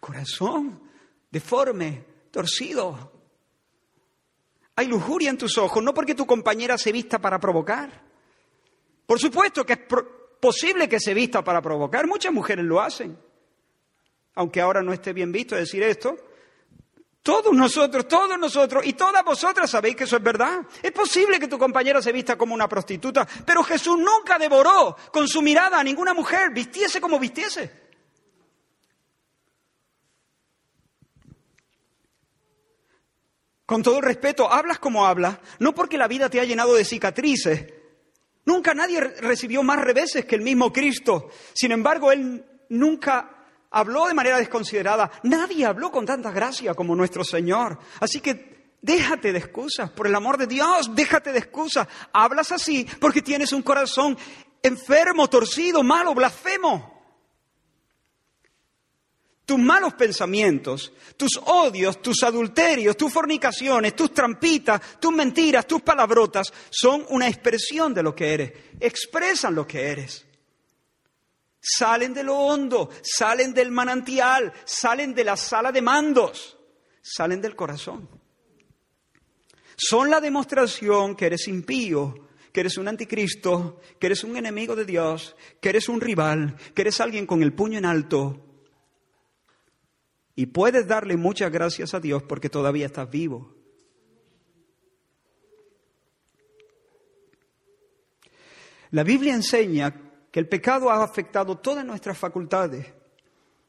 [0.00, 0.88] Corazón
[1.30, 3.12] deforme, torcido.
[4.76, 8.02] Hay lujuria en tus ojos, no porque tu compañera se vista para provocar.
[9.06, 9.80] Por supuesto que es
[10.40, 13.18] posible que se vista para provocar, muchas mujeres lo hacen.
[14.34, 16.16] Aunque ahora no esté bien visto decir esto,
[17.22, 20.60] todos nosotros, todos nosotros y todas vosotras sabéis que eso es verdad.
[20.80, 25.26] Es posible que tu compañera se vista como una prostituta, pero Jesús nunca devoró con
[25.26, 27.87] su mirada a ninguna mujer, vistiese como vistiese.
[33.68, 36.86] Con todo el respeto, hablas como hablas, no porque la vida te ha llenado de
[36.86, 37.66] cicatrices.
[38.46, 41.28] Nunca nadie recibió más reveses que el mismo Cristo.
[41.52, 45.10] Sin embargo, Él nunca habló de manera desconsiderada.
[45.24, 47.78] Nadie habló con tanta gracia como nuestro Señor.
[48.00, 51.86] Así que déjate de excusas, por el amor de Dios, déjate de excusas.
[52.14, 54.16] Hablas así porque tienes un corazón
[54.62, 56.97] enfermo, torcido, malo, blasfemo
[59.48, 66.52] tus malos pensamientos, tus odios, tus adulterios, tus fornicaciones, tus trampitas, tus mentiras, tus palabrotas,
[66.68, 70.26] son una expresión de lo que eres, expresan lo que eres.
[71.58, 76.58] Salen de lo hondo, salen del manantial, salen de la sala de mandos,
[77.00, 78.06] salen del corazón.
[79.78, 84.84] Son la demostración que eres impío, que eres un anticristo, que eres un enemigo de
[84.84, 88.44] Dios, que eres un rival, que eres alguien con el puño en alto,
[90.38, 93.56] y puedes darle muchas gracias a Dios porque todavía estás vivo.
[98.92, 99.92] La Biblia enseña
[100.30, 102.86] que el pecado ha afectado todas nuestras facultades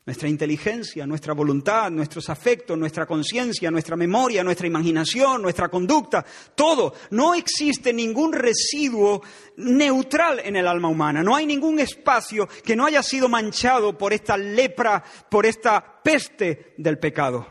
[0.10, 6.96] nuestra inteligencia, nuestra voluntad, nuestros afectos, nuestra conciencia, nuestra memoria, nuestra imaginación, nuestra conducta, todo.
[7.12, 9.22] No existe ningún residuo
[9.58, 11.22] neutral en el alma humana.
[11.22, 16.74] No hay ningún espacio que no haya sido manchado por esta lepra, por esta peste
[16.76, 17.46] del pecado.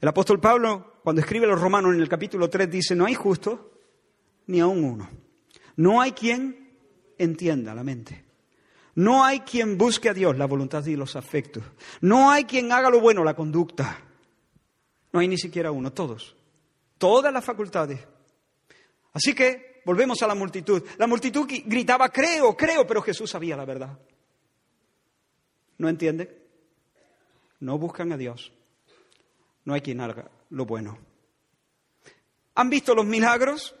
[0.00, 3.14] El apóstol Pablo, cuando escribe a los romanos en el capítulo 3, dice, no hay
[3.14, 3.70] justo
[4.48, 5.08] ni aún uno.
[5.76, 6.76] No hay quien
[7.18, 8.31] entienda la mente.
[8.94, 11.62] No hay quien busque a Dios, la voluntad y los afectos.
[12.00, 13.98] No hay quien haga lo bueno, la conducta.
[15.12, 16.36] No hay ni siquiera uno, todos.
[16.98, 18.00] Todas las facultades.
[19.12, 20.82] Así que volvemos a la multitud.
[20.98, 23.98] La multitud gritaba, creo, creo, pero Jesús sabía la verdad.
[25.78, 26.42] ¿No entiende?
[27.62, 28.52] no buscan a Dios,
[29.64, 30.98] no hay quien haga lo bueno.
[32.56, 33.74] ¿Han visto los milagros?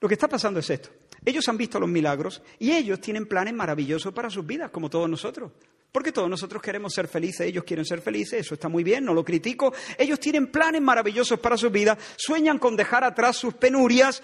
[0.00, 0.88] Lo que está pasando es esto.
[1.24, 5.08] Ellos han visto los milagros y ellos tienen planes maravillosos para sus vidas, como todos
[5.08, 5.52] nosotros.
[5.90, 9.14] Porque todos nosotros queremos ser felices, ellos quieren ser felices, eso está muy bien, no
[9.14, 9.72] lo critico.
[9.96, 14.22] Ellos tienen planes maravillosos para sus vidas, sueñan con dejar atrás sus penurias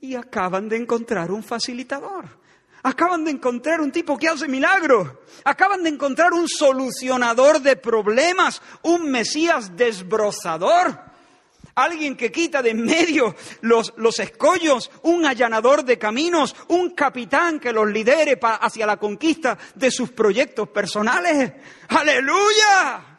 [0.00, 2.46] y acaban de encontrar un facilitador.
[2.82, 5.08] Acaban de encontrar un tipo que hace milagros.
[5.42, 11.00] Acaban de encontrar un solucionador de problemas, un Mesías desbrozador.
[11.76, 17.60] Alguien que quita de en medio los, los, escollos, un allanador de caminos, un capitán
[17.60, 21.52] que los lidere hacia la conquista de sus proyectos personales.
[21.88, 23.16] ¡Aleluya!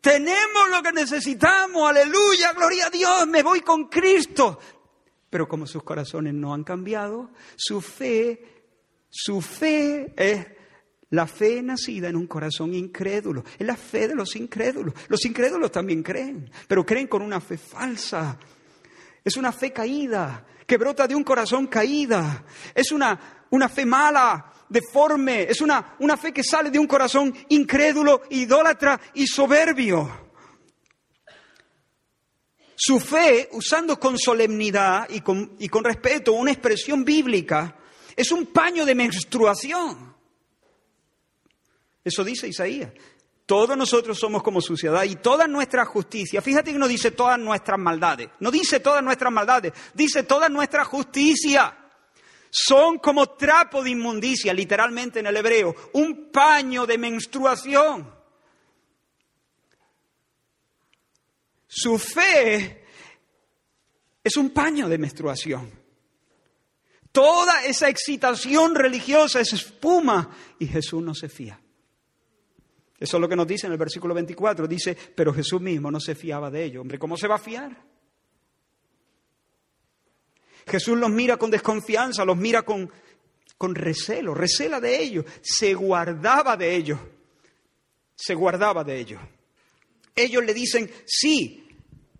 [0.00, 4.60] Tenemos lo que necesitamos, aleluya, gloria a Dios, me voy con Cristo.
[5.28, 8.68] Pero como sus corazones no han cambiado, su fe,
[9.10, 10.55] su fe es
[11.10, 13.44] la fe nacida en un corazón incrédulo.
[13.58, 14.94] Es la fe de los incrédulos.
[15.08, 18.38] Los incrédulos también creen, pero creen con una fe falsa.
[19.24, 22.44] Es una fe caída, que brota de un corazón caída.
[22.74, 27.32] Es una, una fe mala, deforme, es una, una fe que sale de un corazón
[27.50, 30.26] incrédulo, idólatra y soberbio.
[32.74, 37.76] Su fe, usando con solemnidad y con, y con respeto una expresión bíblica,
[38.14, 40.15] es un paño de menstruación.
[42.06, 42.92] Eso dice Isaías.
[43.46, 47.80] Todos nosotros somos como suciedad y toda nuestra justicia, fíjate que no dice todas nuestras
[47.80, 51.76] maldades, no dice todas nuestras maldades, dice toda nuestra justicia
[52.48, 58.14] son como trapo de inmundicia, literalmente en el hebreo, un paño de menstruación.
[61.66, 62.84] Su fe
[64.22, 65.72] es un paño de menstruación.
[67.10, 70.30] Toda esa excitación religiosa es espuma
[70.60, 71.60] y Jesús no se fía.
[72.98, 74.66] Eso es lo que nos dice en el versículo 24.
[74.66, 76.80] Dice, pero Jesús mismo no se fiaba de ello.
[76.80, 77.76] Hombre, ¿cómo se va a fiar?
[80.66, 82.90] Jesús los mira con desconfianza, los mira con,
[83.56, 86.98] con recelo, recela de ellos, se guardaba de ellos,
[88.14, 89.20] se guardaba de ellos.
[90.14, 91.66] Ellos le dicen, sí,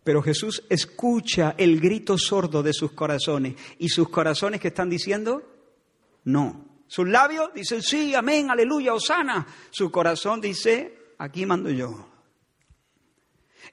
[0.05, 3.57] pero Jesús escucha el grito sordo de sus corazones.
[3.79, 5.43] ¿Y sus corazones que están diciendo?
[6.23, 6.66] No.
[6.87, 9.47] Sus labios dicen, sí, amén, aleluya, osana.
[9.71, 12.09] Su corazón dice, aquí mando yo.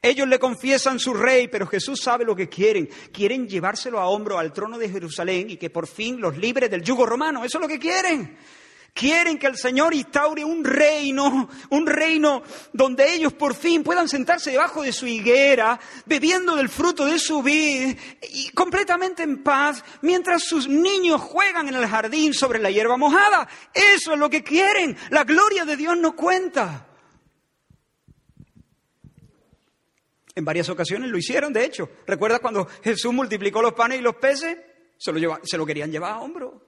[0.01, 2.89] Ellos le confiesan su rey, pero Jesús sabe lo que quieren.
[3.11, 6.83] Quieren llevárselo a hombro al trono de Jerusalén y que por fin los libre del
[6.83, 7.45] yugo romano.
[7.45, 8.37] Eso es lo que quieren.
[8.93, 14.51] Quieren que el Señor instaure un reino, un reino donde ellos por fin puedan sentarse
[14.51, 17.97] debajo de su higuera, bebiendo del fruto de su vid
[18.29, 23.47] y completamente en paz, mientras sus niños juegan en el jardín sobre la hierba mojada.
[23.73, 24.95] Eso es lo que quieren.
[25.09, 26.87] La gloria de Dios no cuenta.
[30.35, 31.89] En varias ocasiones lo hicieron, de hecho.
[32.05, 34.55] ¿Recuerdas cuando Jesús multiplicó los panes y los peces?
[34.99, 36.62] Se lo, se lo querían llevar a hombro.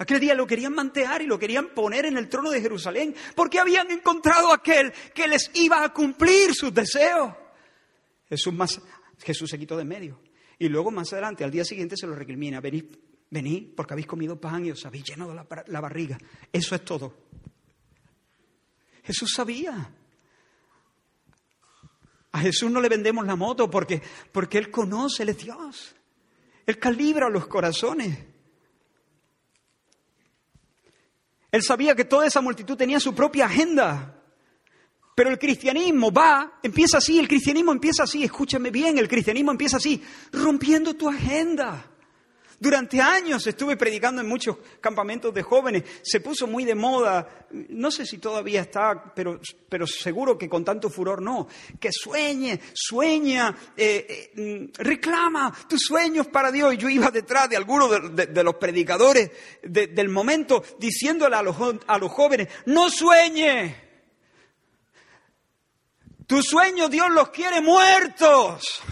[0.00, 3.58] Aquel día lo querían mantear y lo querían poner en el trono de Jerusalén porque
[3.58, 7.34] habían encontrado aquel que les iba a cumplir sus deseos.
[8.26, 8.80] Jesús, más,
[9.22, 10.22] Jesús se quitó de medio.
[10.58, 12.60] Y luego más adelante, al día siguiente, se lo recrimina.
[12.60, 12.86] Venid,
[13.28, 16.16] venid, porque habéis comido pan y os habéis llenado la, la barriga.
[16.50, 17.14] Eso es todo.
[19.04, 19.92] Jesús sabía
[22.32, 24.00] a Jesús no le vendemos la moto porque,
[24.32, 25.94] porque Él conoce, Él es Dios.
[26.64, 28.29] Él calibra los corazones.
[31.52, 34.16] Él sabía que toda esa multitud tenía su propia agenda.
[35.14, 39.76] Pero el cristianismo va, empieza así, el cristianismo empieza así, escúchame bien, el cristianismo empieza
[39.76, 41.89] así, rompiendo tu agenda.
[42.62, 47.90] Durante años estuve predicando en muchos campamentos de jóvenes, se puso muy de moda, no
[47.90, 51.48] sé si todavía está, pero, pero seguro que con tanto furor no,
[51.80, 56.74] que sueñe, sueña, eh, eh, reclama tus sueños para Dios.
[56.74, 59.30] Y yo iba detrás de algunos de, los predicadores
[59.62, 61.56] del momento diciéndole a los,
[61.86, 63.88] a los jóvenes, no sueñe.
[66.26, 68.82] Tus sueños Dios los quiere muertos.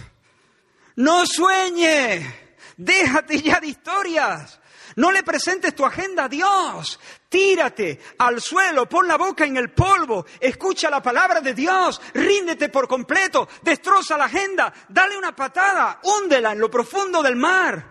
[0.97, 2.48] No sueñe.
[2.79, 4.61] Déjate ya de historias.
[4.95, 6.99] No le presentes tu agenda a Dios.
[7.29, 12.69] Tírate al suelo, pon la boca en el polvo, escucha la palabra de Dios, ríndete
[12.69, 17.91] por completo, destroza la agenda, dale una patada, húndela en lo profundo del mar.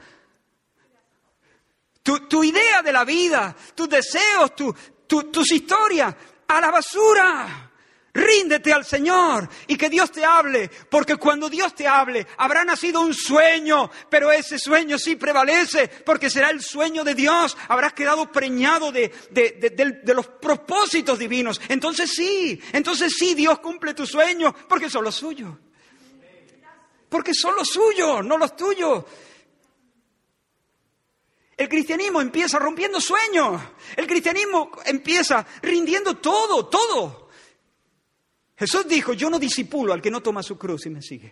[2.02, 6.16] Tu, idea de la vida, tus deseos, tus historias,
[6.48, 7.66] a la basura.
[8.18, 13.01] Ríndete al Señor y que Dios te hable, porque cuando Dios te hable habrá nacido
[13.01, 18.32] un sueño, pero ese sueño sí prevalece, porque será el sueño de Dios, habrás quedado
[18.32, 21.61] preñado de, de, los propósitos divinos.
[21.70, 25.53] Entonces sí, entonces sí, Dios cumple tu sueño, porque son los suyos.
[27.09, 29.05] Porque son los suyos, no los tuyos.
[31.55, 33.61] El cristianismo empieza rompiendo sueños.
[33.95, 37.27] El cristianismo empieza rindiendo todo, todo.
[38.58, 41.32] Jesús dijo, yo no disipulo al que no toma su cruz y me sigue.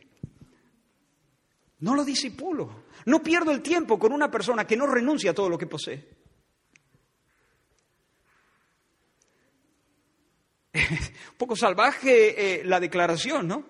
[1.80, 2.86] No lo disipulo.
[3.06, 6.08] No pierdo el tiempo con una persona que no renuncia a todo lo que posee.
[10.74, 13.66] Un poco salvaje eh, la declaración, ¿no?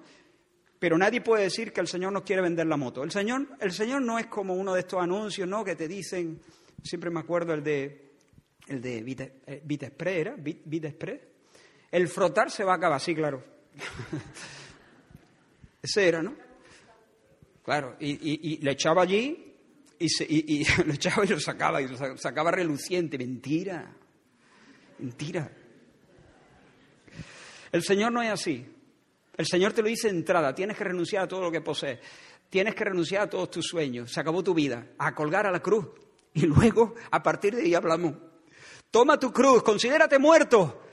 [0.77, 3.03] Pero nadie puede decir que el Señor no quiere vender la moto.
[3.03, 5.63] El Señor, el Señor no es como uno de estos anuncios, ¿no?
[5.63, 6.41] Que te dicen,
[6.83, 8.15] siempre me acuerdo el de,
[8.67, 9.01] el de
[9.63, 10.35] Vitespre, ¿era?
[10.35, 11.34] Vitespre
[11.91, 13.43] el frotar se va a acabar, sí, claro.
[15.81, 16.35] Ese era, ¿no?
[17.63, 19.55] Claro, y, le echaba allí
[19.97, 23.17] y, y, lo echaba y lo sacaba, y lo sacaba reluciente.
[23.17, 23.91] Mentira,
[24.99, 25.51] mentira.
[27.71, 28.75] El Señor no es así.
[29.37, 31.99] El Señor te lo dice entrada, tienes que renunciar a todo lo que posees,
[32.49, 35.59] tienes que renunciar a todos tus sueños, se acabó tu vida, a colgar a la
[35.59, 35.87] cruz.
[36.33, 38.13] Y luego, a partir de ahí hablamos.
[38.91, 40.84] Toma tu cruz, considérate muerto,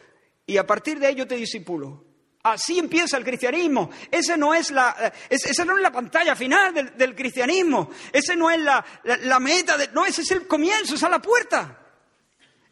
[0.46, 2.04] y a partir de ello te disipulo.
[2.42, 3.90] Así empieza el cristianismo.
[4.10, 7.90] Esa no es la, esa no es la pantalla final del, cristianismo.
[8.12, 9.76] Esa no es la, la, meta.
[9.78, 11.78] De, no, ese es el comienzo, esa es la puerta.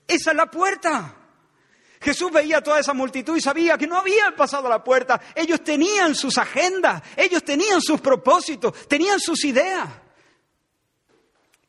[0.08, 1.16] Esa es la puerta.
[2.00, 5.20] Jesús veía toda esa multitud y sabía que no había pasado la puerta.
[5.36, 9.88] Ellos tenían sus agendas, ellos tenían sus propósitos, tenían sus ideas.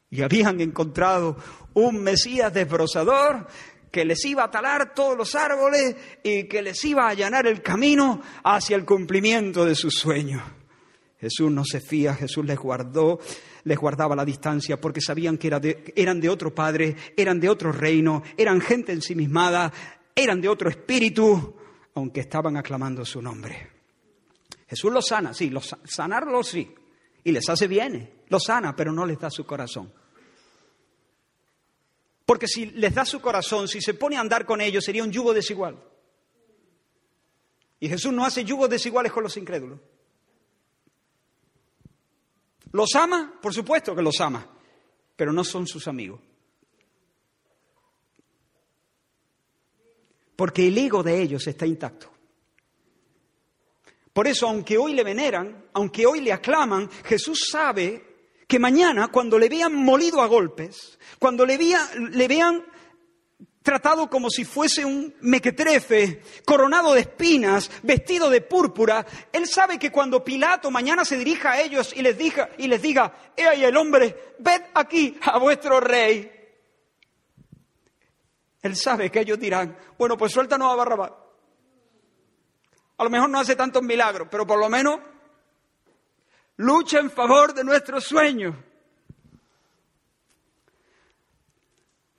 [0.10, 1.38] Y habían encontrado
[1.74, 3.48] un Mesías desbrozador
[3.92, 7.62] que les iba a talar todos los árboles y que les iba a allanar el
[7.62, 10.42] camino hacia el cumplimiento de sus sueños.
[11.20, 13.20] Jesús no se fía, Jesús les guardó,
[13.66, 18.24] les guardaba la distancia porque sabían que eran de otro Padre, eran de otro reino,
[18.38, 19.72] eran gente ensimismada,
[20.16, 21.56] eran de otro espíritu,
[21.94, 23.70] aunque estaban aclamando su nombre.
[24.68, 26.74] Jesús los sana, sí, los, sanarlos sí,
[27.24, 29.94] y les hace bien, los sana, pero no les da su corazón.
[32.32, 35.12] Porque si les da su corazón, si se pone a andar con ellos, sería un
[35.12, 35.78] yugo desigual.
[37.78, 39.82] Y Jesús no hace yugos desiguales con los incrédulos.
[42.72, 43.38] ¿Los ama?
[43.42, 44.48] Por supuesto que los ama,
[45.14, 46.22] pero no son sus amigos.
[50.38, 52.10] Porque el ego de ellos está intacto.
[54.14, 58.11] Por eso, aunque hoy le veneran, aunque hoy le aclaman, Jesús sabe
[58.52, 62.66] que mañana, cuando le vean molido a golpes, cuando le, vean
[63.64, 69.90] tratado como si fuese un mequetrefe, coronado de espinas, vestido de púrpura, él sabe que
[69.90, 73.64] cuando Pilato mañana se dirija a ellos y les diga, y les diga, he ahí
[73.64, 76.30] el hombre, ved aquí a vuestro rey.
[78.64, 81.14] Él sabe que ellos dirán, bueno, pues suéltanos a Barrabás.
[82.98, 85.00] A lo mejor no hace tantos milagros, pero por lo menos
[86.62, 88.56] lucha en favor de nuestros sueños.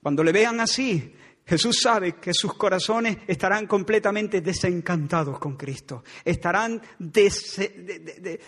[0.02, 1.14] Cuando le vean así,
[1.46, 6.82] Jesús sabe que sus corazones estarán completamente desencantados con Cristo, estarán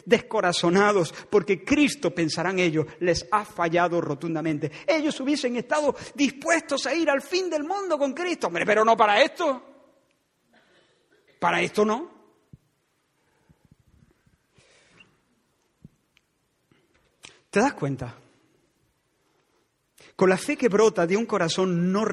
[0.04, 4.70] descorazonados porque Cristo, pensarán ellos, les ha fallado rotundamente.
[4.86, 8.96] Ellos hubiesen estado dispuestos a ir al fin del mundo con Cristo, hombre, pero no
[8.96, 9.62] para esto.
[11.38, 12.13] Para esto no.
[17.54, 18.12] ¿Te das cuenta?
[20.16, 22.04] Con la fe que brota de un corazón no,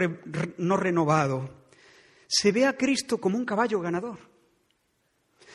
[0.59, 1.63] no renovado,
[2.27, 4.19] se ve a Cristo como un caballo ganador.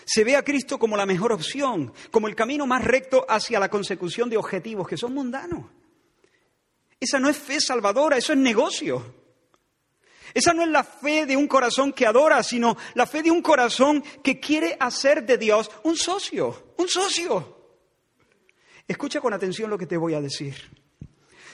[0.05, 3.68] Se ve a Cristo como la mejor opción, como el camino más recto hacia la
[3.68, 5.66] consecución de objetivos que son mundanos.
[6.99, 9.14] Esa no es fe salvadora, eso es negocio.
[10.34, 13.41] Esa no es la fe de un corazón que adora, sino la fe de un
[13.41, 17.56] corazón que quiere hacer de Dios un socio, un socio.
[18.89, 20.55] Escucha con atención lo que te voy a decir.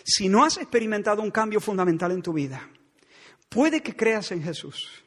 [0.04, 2.68] Si no has experimentado un cambio fundamental en tu vida,
[3.48, 5.02] puede que creas en Jesús.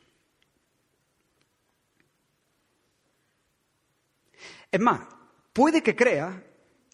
[4.71, 5.07] Es más,
[5.53, 6.43] puede que crea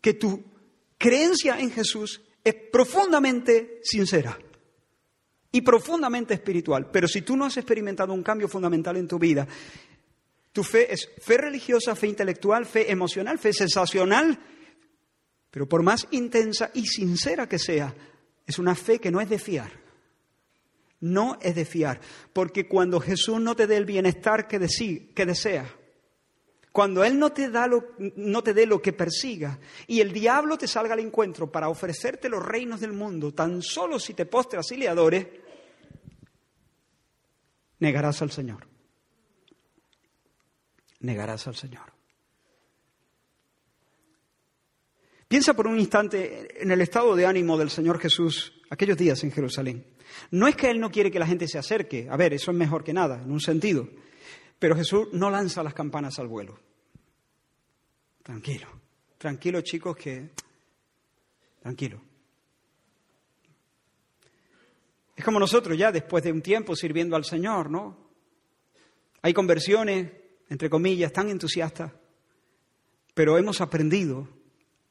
[0.01, 0.43] que tu
[0.97, 4.37] creencia en Jesús es profundamente sincera
[5.51, 6.89] y profundamente espiritual.
[6.91, 9.47] Pero si tú no has experimentado un cambio fundamental en tu vida,
[10.51, 14.39] tu fe es fe religiosa, fe intelectual, fe emocional, fe sensacional,
[15.51, 17.93] pero por más intensa y sincera que sea,
[18.47, 19.71] es una fe que no es de fiar.
[21.01, 21.99] No es de fiar.
[22.31, 24.59] Porque cuando Jesús no te dé el bienestar que,
[25.13, 25.65] que desea,
[26.71, 30.57] Cuando Él no te, da lo, no te dé lo que persiga y el diablo
[30.57, 34.71] te salga al encuentro para ofrecerte los reinos del mundo, tan solo si te postras
[34.71, 35.27] y le adores,
[37.79, 38.67] negarás al Señor.
[41.01, 42.00] Negarás al Señor.
[45.31, 49.31] Piensa por un instante en el estado de ánimo del Señor Jesús aquellos días en
[49.31, 49.85] Jerusalén.
[50.31, 52.57] No es que Él no quiere que la gente se acerque, a ver, eso es
[52.57, 53.87] mejor que nada, en un sentido,
[54.59, 56.59] pero Jesús no lanza las campanas al vuelo.
[58.21, 58.67] Tranquilo,
[59.17, 60.31] tranquilo chicos que...
[61.61, 62.01] Tranquilo.
[65.15, 68.09] Es como nosotros ya después de un tiempo sirviendo al Señor, ¿no?
[69.21, 70.11] Hay conversiones,
[70.49, 71.93] entre comillas, tan entusiastas,
[73.13, 74.40] pero hemos aprendido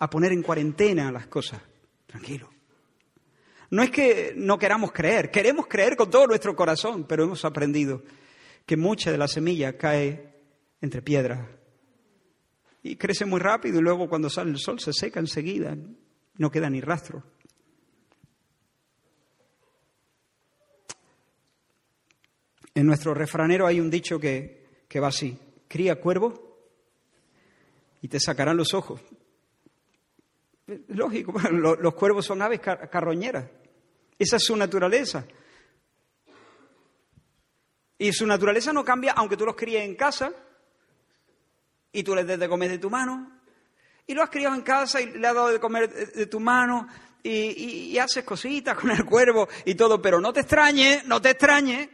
[0.01, 1.61] a poner en cuarentena las cosas.
[2.07, 2.51] Tranquilo.
[3.71, 8.03] No es que no queramos creer, queremos creer con todo nuestro corazón, pero hemos aprendido
[8.67, 10.35] que mucha de la semilla cae
[10.81, 11.49] entre piedras
[12.83, 15.77] y crece muy rápido y luego cuando sale el sol se seca enseguida,
[16.39, 17.23] no queda ni rastro.
[22.75, 24.67] En nuestro refranero hay un dicho que,
[25.01, 25.39] va así,
[25.69, 26.59] cría cuervo
[28.01, 29.01] y te sacarán los ojos.
[30.89, 33.45] Lógico, los cuervos son aves carroñeras.
[34.19, 35.25] Esa es su naturaleza.
[37.99, 40.33] Y su naturaleza no cambia aunque tú los críes en casa
[41.93, 43.41] y tú les des de comer de tu mano.
[44.07, 46.89] Y lo has criado en casa y le has dado de comer de, tu mano
[47.23, 50.01] y, haces cositas con el cuervo y todo.
[50.01, 51.91] Pero no te extrañe, no te extrañe,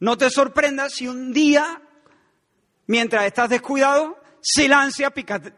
[0.00, 1.82] no te sorprendas si un día,
[2.86, 5.12] mientras estás descuidado, se lance a,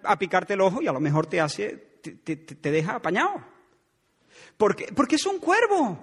[0.05, 3.45] a picarte el ojo y a lo mejor te hace te, deja apañado.
[4.57, 5.99] Porque, porque es un cuervo.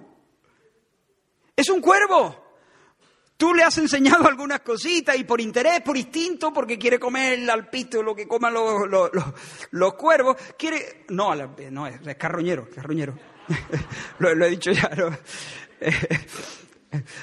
[1.54, 2.48] Es un cuervo.
[3.36, 7.48] Tú le has enseñado algunas cositas y por interés, por instinto, porque quiere comer el
[7.48, 8.86] alpito, lo que coman los,
[9.70, 11.04] los, cuervos, quiere...
[11.08, 13.14] No, no es, es carroñero, carroñero.
[14.18, 14.90] lo, he dicho ya.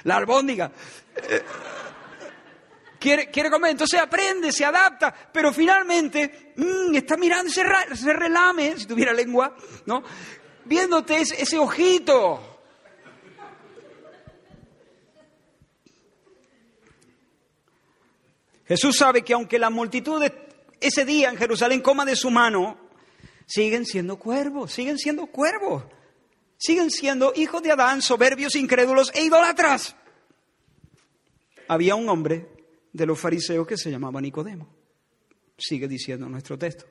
[0.06, 0.72] La albóndiga
[3.00, 7.64] quiere, comer, entonces aprende, se adapta, pero finalmente mm, está mirando, se,
[7.96, 10.04] se relame, si tuviera lengua, ¿no?
[10.66, 12.56] Viéndote ese, ojito.
[18.68, 20.22] Jesús sabe que aunque la multitud
[20.82, 22.78] ese día en Jerusalén coma de su mano,
[23.46, 25.84] siguen siendo cuervos, siguen siendo cuervos,
[26.58, 29.96] siguen siendo hijos de Adán, soberbios, incrédulos e idólatras.
[31.70, 32.57] Había un hombre
[32.98, 34.68] de los fariseos que se llamaba Nicodemo.
[35.58, 36.86] Sigue diciendo nuestro texto.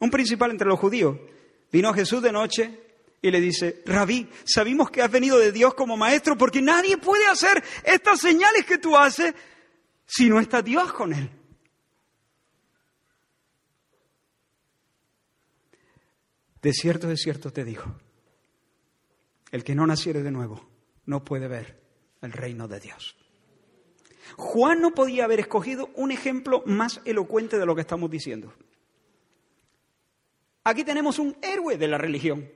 [0.00, 1.16] Un principal entre los judíos
[1.72, 2.80] vino a Jesús de noche
[3.20, 7.26] y le dice, Rabí, sabemos que has venido de Dios como maestro porque nadie puede
[7.26, 9.34] hacer estas señales que tú haces
[10.06, 11.30] si no está Dios con él.
[16.62, 17.84] De cierto, de cierto te digo,
[19.50, 20.68] el que no naciere de nuevo
[21.06, 21.80] no puede ver
[22.20, 23.16] el reino de Dios.
[24.36, 28.52] Juan no podía haber escogido un ejemplo más elocuente de lo que estamos diciendo.
[30.64, 32.50] Aquí tenemos un héroe de la religión.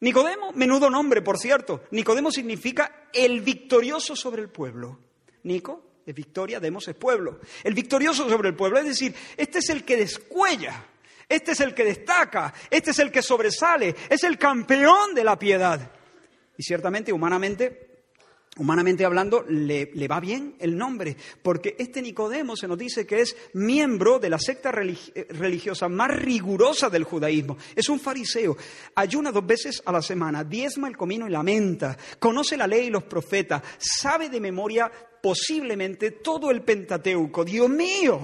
[0.00, 1.82] Nicodemo, menudo nombre, por cierto.
[1.90, 4.98] Nicodemo significa el victorioso sobre el pueblo.
[5.42, 7.40] Nico es victoria, demos es pueblo.
[7.62, 10.86] El victorioso sobre el pueblo, es decir, este es el que descuella,
[11.28, 15.38] este es el que destaca, este es el que sobresale, es el campeón de la
[15.38, 15.92] piedad.
[16.56, 17.89] Y ciertamente, humanamente,
[18.60, 23.34] humanamente hablando, le, va bien el nombre, porque este Nicodemo se nos dice que es
[23.54, 27.56] miembro de la secta eh, religiosa más rigurosa del judaísmo.
[27.74, 28.58] Es un fariseo,
[28.94, 32.90] ayuna dos veces a la semana, diezma el comino y lamenta, conoce la ley y
[32.90, 34.92] los profetas, sabe de memoria
[35.22, 37.46] posiblemente todo el Pentateuco.
[37.46, 38.20] Dios mío.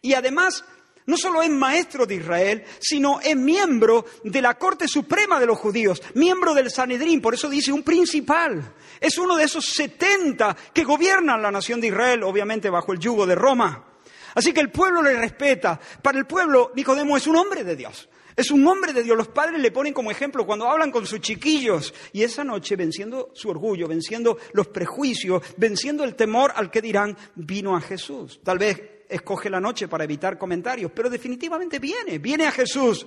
[0.00, 0.64] Y además
[1.06, 5.58] no solo es maestro de Israel, sino es miembro de la Corte Suprema de los
[5.58, 8.74] judíos, miembro del Sanedrín, por eso dice un principal.
[9.00, 13.26] Es uno de esos 70 que gobiernan la nación de Israel, obviamente bajo el yugo
[13.26, 13.86] de Roma.
[14.34, 15.80] Así que el pueblo le respeta.
[16.02, 18.08] Para el pueblo, Nicodemo es un hombre de Dios.
[18.36, 19.16] Es un hombre de Dios.
[19.16, 21.92] Los padres le ponen como ejemplo cuando hablan con sus chiquillos.
[22.12, 27.16] Y esa noche, venciendo su orgullo, venciendo los prejuicios, venciendo el temor al que dirán,
[27.34, 28.40] vino a Jesús.
[28.44, 33.06] Tal vez escoge la noche para evitar comentarios, pero definitivamente viene, viene a Jesús.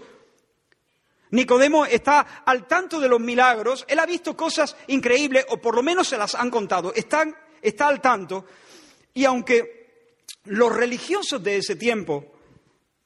[1.31, 5.81] Nicodemo está al tanto de los milagros, él ha visto cosas increíbles, o por lo
[5.81, 7.25] menos se las han contado, está,
[7.61, 8.45] está al tanto,
[9.15, 9.83] y aunque
[10.45, 12.33] los religiosos de ese tiempo,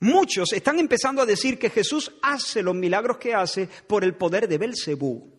[0.02, 4.48] muchos están empezando a decir que Jesús hace los milagros que hace por el poder
[4.48, 5.34] de Belcebú.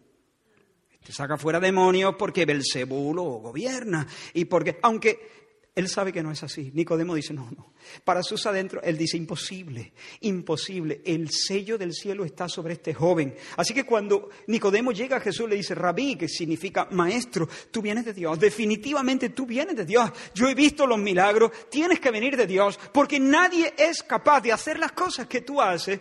[1.04, 5.47] Te saca fuera demonios porque Belcebú lo gobierna, y porque, aunque
[5.78, 6.72] Él sabe que no es así.
[6.74, 7.72] Nicodemo dice, no, no.
[8.02, 11.02] Para sus adentros, él dice, imposible, imposible.
[11.04, 13.36] El sello del cielo está sobre este joven.
[13.56, 18.04] Así que cuando Nicodemo llega a Jesús, le dice, rabí, que significa maestro, tú vienes
[18.06, 18.40] de Dios.
[18.40, 20.10] Definitivamente tú vienes de Dios.
[20.34, 24.50] Yo he visto los milagros, tienes que venir de Dios, porque nadie es capaz de
[24.50, 26.00] hacer las cosas que tú haces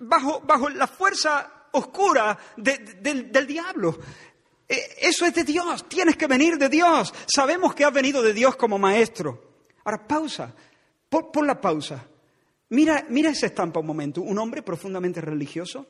[0.00, 3.98] bajo, bajo la fuerza oscura del diablo.
[4.68, 7.12] Eh, eso es de Dios, tienes que venir de Dios.
[7.26, 9.48] Sabemos que has venido de Dios como maestro.
[9.84, 10.54] Ahora, pausa,
[11.08, 12.06] pon, la pausa.
[12.70, 14.20] Mira, mira esa estampa un momento.
[14.20, 15.86] Un hombre profundamente religioso,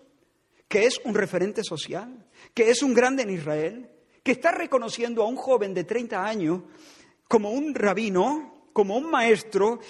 [0.68, 3.90] que es un referente social, que es un grande en Israel,
[4.22, 6.62] que está reconociendo a un joven de 30 años
[7.26, 9.80] como un rabino, como un maestro,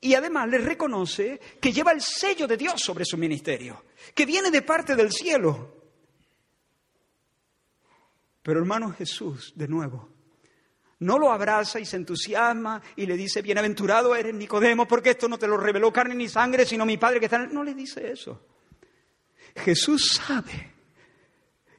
[0.00, 4.50] y además le reconoce que lleva el sello de Dios sobre su ministerio, que viene
[4.50, 5.75] de parte del cielo.
[8.46, 10.08] Pero hermano Jesús, de nuevo,
[11.00, 15.36] no lo abraza y se entusiasma y le dice, bienaventurado eres Nicodemo, porque esto no
[15.36, 17.52] te lo reveló carne ni sangre, sino mi Padre que está en...
[17.52, 18.40] No le dice eso.
[19.56, 20.74] Jesús sabe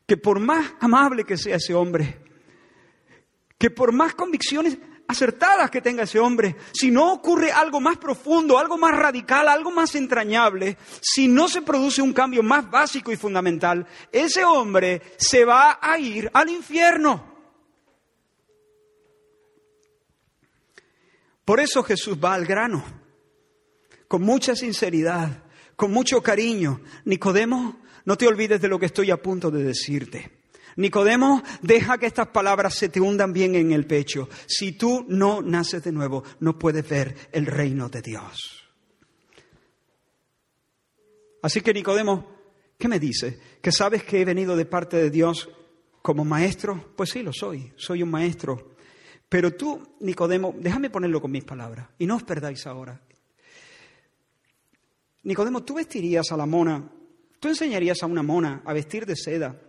[0.05, 2.19] que por más amable que sea ese hombre,
[3.57, 8.57] que por más convicciones acertadas que tenga ese hombre, si no ocurre algo más profundo,
[8.57, 13.17] algo más radical, algo más entrañable, si no se produce un cambio más básico y
[13.17, 17.35] fundamental, ese hombre se va a ir al infierno.
[21.45, 22.83] Por eso Jesús va al grano,
[24.09, 25.43] con mucha sinceridad,
[25.77, 26.81] con mucho cariño.
[27.05, 30.36] Nicodemo, no te olvides de lo que estoy a punto de decirte.
[30.77, 34.29] Nicodemo, deja que estas palabras se te hundan bien en el pecho.
[34.45, 38.63] Si tú no naces de nuevo, no puedes ver el reino de Dios.
[41.41, 42.27] Así que Nicodemo,
[42.77, 43.39] ¿qué me dice?
[43.59, 45.49] ¿Que sabes que he venido de parte de Dios
[46.03, 46.93] como maestro?
[46.95, 48.75] Pues sí, lo soy, soy un maestro.
[49.27, 53.01] Pero tú, Nicodemo, déjame ponerlo con mis palabras y no os perdáis ahora.
[55.23, 56.87] Nicodemo, tú vestirías a la mona,
[57.39, 59.66] tú enseñarías a una mona a vestir de seda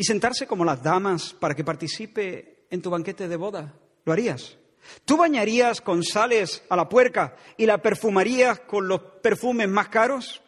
[0.00, 3.74] y sentarse como las damas para que participe en tu banquete de boda.
[4.06, 4.56] ¿Lo harías?
[5.04, 10.40] ¿Tú bañarías con sales a la puerca y la perfumarías con los perfumes más caros?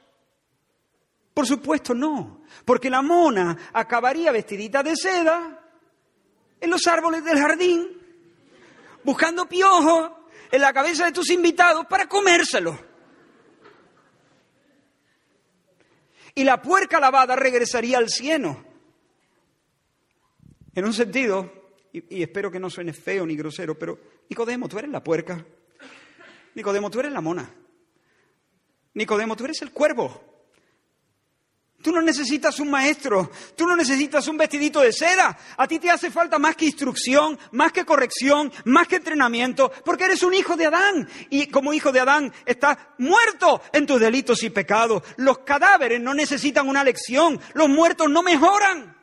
[1.34, 5.61] Por supuesto no, porque la mona acabaría vestidita de seda
[6.59, 7.88] en los árboles del jardín,
[9.05, 10.12] buscando piojos
[10.50, 12.78] en la cabeza de tus invitados para comérselo.
[16.34, 18.72] Y la puerca lavada regresaría al cieno
[20.75, 21.53] en un sentido,
[21.93, 23.99] y, espero que no suene feo ni grosero, pero
[24.29, 25.45] Nicodemo, tú eres la puerca.
[26.55, 27.55] Nicodemo, tú eres la mona.
[28.95, 30.33] Nicodemo, tú eres el cuervo.
[31.83, 35.37] Tú no necesitas un maestro, tú no necesitas un vestidito de seda.
[35.57, 40.05] A ti te hace falta más que instrucción, más que corrección, más que entrenamiento, porque
[40.05, 41.09] eres un hijo de Adán.
[41.29, 45.03] Y como hijo de Adán estás muerto en tus delitos y pecados.
[45.16, 49.01] Los cadáveres no necesitan una lección, los muertos no mejoran.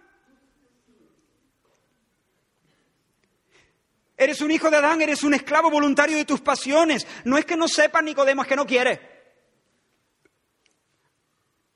[4.20, 7.08] Eres un hijo de Adán, eres un esclavo voluntario de tus pasiones.
[7.24, 9.00] No es que no sepas, Nicodemo, es que no quiere.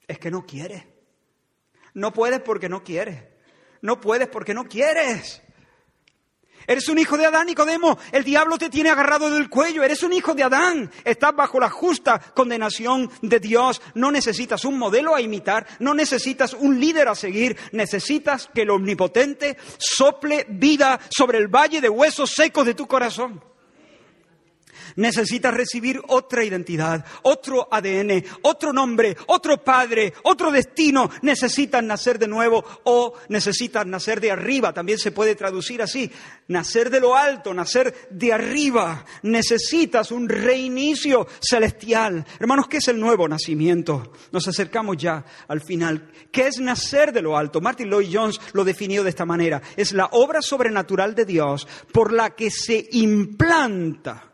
[0.06, 0.86] Es que no quiere.
[1.94, 3.24] No puedes porque no quieres.
[3.82, 5.42] No puedes porque no quieres.
[6.68, 7.98] Eres un hijo de Adán, Nicodemo.
[8.12, 9.84] El diablo te tiene agarrado del cuello.
[9.84, 10.92] Eres un hijo de Adán.
[11.04, 13.82] Estás bajo la justa condenación de Dios.
[13.96, 15.66] No necesitas un modelo a imitar.
[15.80, 17.58] No necesitas un líder a seguir.
[17.72, 23.53] Necesitas que el omnipotente sople vida sobre el valle de huesos secos de tu corazón.
[24.96, 31.10] Necesitas recibir otra identidad, otro ADN, otro nombre, otro padre, otro destino.
[31.22, 34.74] Necesitas nacer de nuevo o necesitas nacer de arriba.
[34.74, 36.12] También se puede traducir así.
[36.48, 39.06] Nacer de lo alto, nacer de arriba.
[39.24, 42.26] Necesitas un reinicio celestial.
[42.40, 44.14] Hermanos, ¿qué es el nuevo nacimiento?
[44.32, 46.12] Nos acercamos ya al final.
[46.32, 47.62] ¿Qué es nacer de lo alto?
[47.62, 49.62] Martin Lloyd Jones lo definió de esta manera.
[49.76, 54.33] Es la obra sobrenatural de Dios por la que se implanta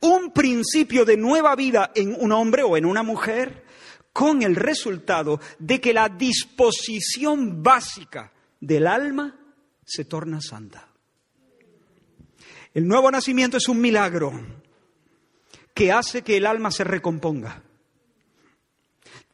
[0.00, 3.64] un principio de nueva vida en un hombre o en una mujer
[4.12, 9.36] con el resultado de que la disposición básica del alma
[9.84, 10.88] se torna santa.
[12.72, 14.32] El nuevo nacimiento es un milagro
[15.74, 17.62] que hace que el alma se recomponga.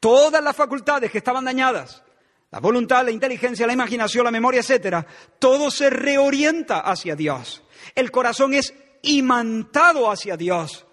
[0.00, 2.02] Todas las facultades que estaban dañadas,
[2.50, 5.06] la voluntad, la inteligencia, la imaginación, la memoria, etcétera,
[5.38, 7.62] todo se reorienta hacia Dios.
[7.94, 10.86] El corazón es imantado hacia Dios,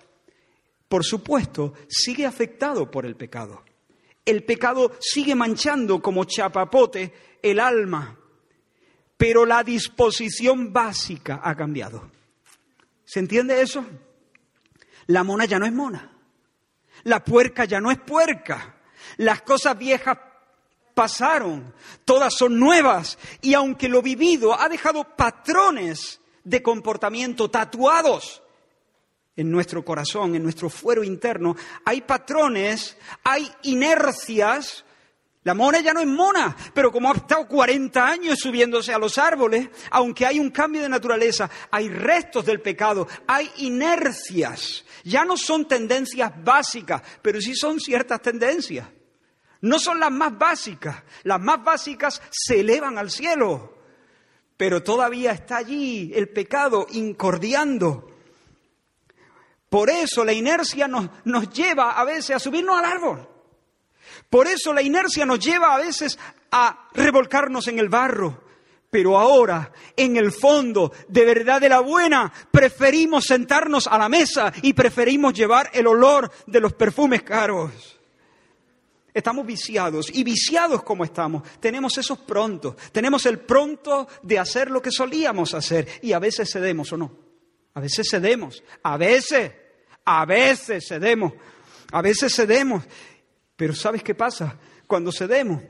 [0.88, 3.64] por supuesto, sigue afectado por el pecado.
[4.26, 8.18] El pecado sigue manchando como chapapote el alma,
[9.18, 12.12] pero la disposición básica ha cambiado.
[13.06, 13.86] ¿Se entiende eso?
[15.08, 16.12] La mona ya no es mona.
[17.04, 18.76] La puerca ya no es puerca.
[19.18, 20.18] Las cosas viejas
[20.94, 23.18] pasaron, todas son nuevas.
[23.42, 28.42] Y aunque lo vivido ha dejado patrones de comportamiento tatuados
[29.36, 34.86] en nuestro corazón, en nuestro fuero interno, hay patrones, hay inercias
[35.48, 39.18] la mona ya no es mona, pero como ha estado 40 años subiéndose a los
[39.18, 44.84] árboles, aunque hay un cambio de naturaleza, hay restos del pecado, hay inercias.
[45.06, 48.90] Ya no son tendencias básicas, pero sí son ciertas tendencias.
[49.62, 51.02] No son las más básicas.
[51.24, 53.77] Las más básicas se elevan al cielo,
[54.58, 58.12] pero todavía está allí el pecado incordiando.
[59.70, 63.30] Por eso la inercia nos, nos lleva a veces a subirnos al árbol.
[64.30, 66.18] Por eso la inercia nos lleva a veces
[66.52, 68.44] a revolcarnos en el barro.
[68.90, 74.52] Pero ahora, en el fondo, de verdad de la buena, preferimos sentarnos a la mesa
[74.62, 77.97] y preferimos llevar el olor de los perfumes caros.
[79.18, 84.82] Estamos viciados y viciados como estamos, tenemos esos prontos, tenemos el pronto de hacer lo
[84.82, 87.18] que solíamos hacer y a veces cedemos o no.
[87.74, 89.52] A veces cedemos, a veces,
[90.06, 91.34] a veces cedemos,
[91.92, 92.84] a veces cedemos
[93.58, 94.58] pero ¿sabes qué pasa?
[94.86, 95.62] Cuando cedemos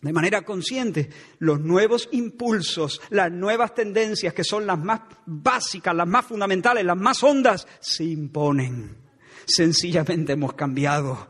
[0.00, 6.06] de manera consciente, los nuevos impulsos, las nuevas tendencias que son las más básicas, las
[6.06, 8.96] más fundamentales, las más hondas, se imponen.
[9.46, 11.28] Sencillamente hemos cambiado.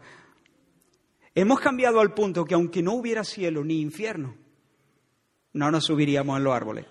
[1.34, 4.36] Hemos cambiado al punto que aunque no hubiera cielo ni infierno,
[5.52, 6.86] no nos subiríamos en los árboles.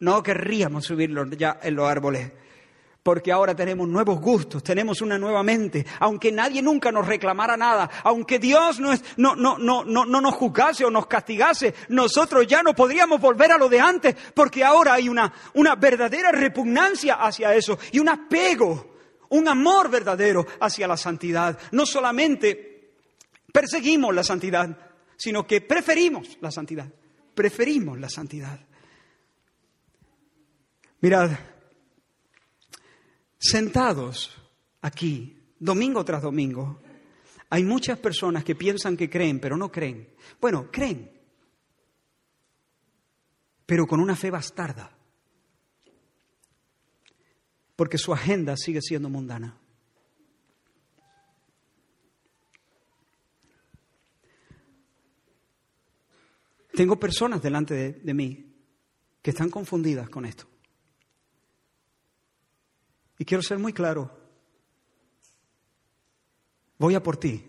[0.00, 2.32] No querríamos subirlos ya en los árboles
[3.06, 7.88] porque ahora tenemos nuevos gustos, tenemos una nueva mente, aunque nadie nunca nos reclamara nada,
[8.02, 12.74] aunque Dios no, no, no, no, no, nos juzgase o nos castigase, nosotros ya no
[12.74, 17.78] podríamos volver a lo de antes, porque ahora hay una, una verdadera repugnancia hacia eso
[17.92, 18.96] y un apego,
[19.28, 21.56] un amor verdadero hacia la santidad.
[21.70, 22.75] No solamente
[23.56, 24.76] perseguimos la santidad,
[25.16, 26.92] sino que preferimos la santidad,
[27.34, 28.60] preferimos la santidad.
[31.00, 31.30] Mirad,
[33.38, 34.36] sentados
[34.82, 36.82] aquí, domingo tras domingo,
[37.48, 40.06] hay muchas personas que piensan que creen, pero no creen.
[40.38, 41.10] Bueno, creen,
[43.64, 44.94] pero con una fe bastarda,
[47.74, 49.58] porque su agenda sigue siendo mundana.
[56.76, 58.52] Tengo personas delante de, mí
[59.22, 60.46] que están confundidas con esto.
[63.18, 64.14] Y quiero ser muy claro.
[66.76, 67.42] Voy a por ti,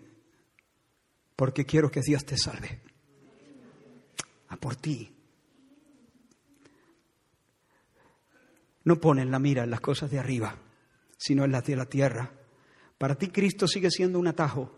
[1.36, 2.80] porque quiero que Dios te salve.
[4.48, 5.14] A por ti.
[8.84, 10.56] No pones la mira en las cosas de arriba,
[11.18, 12.32] sino en las de la tierra.
[12.96, 14.74] Para ti Cristo sigue siendo un atajo.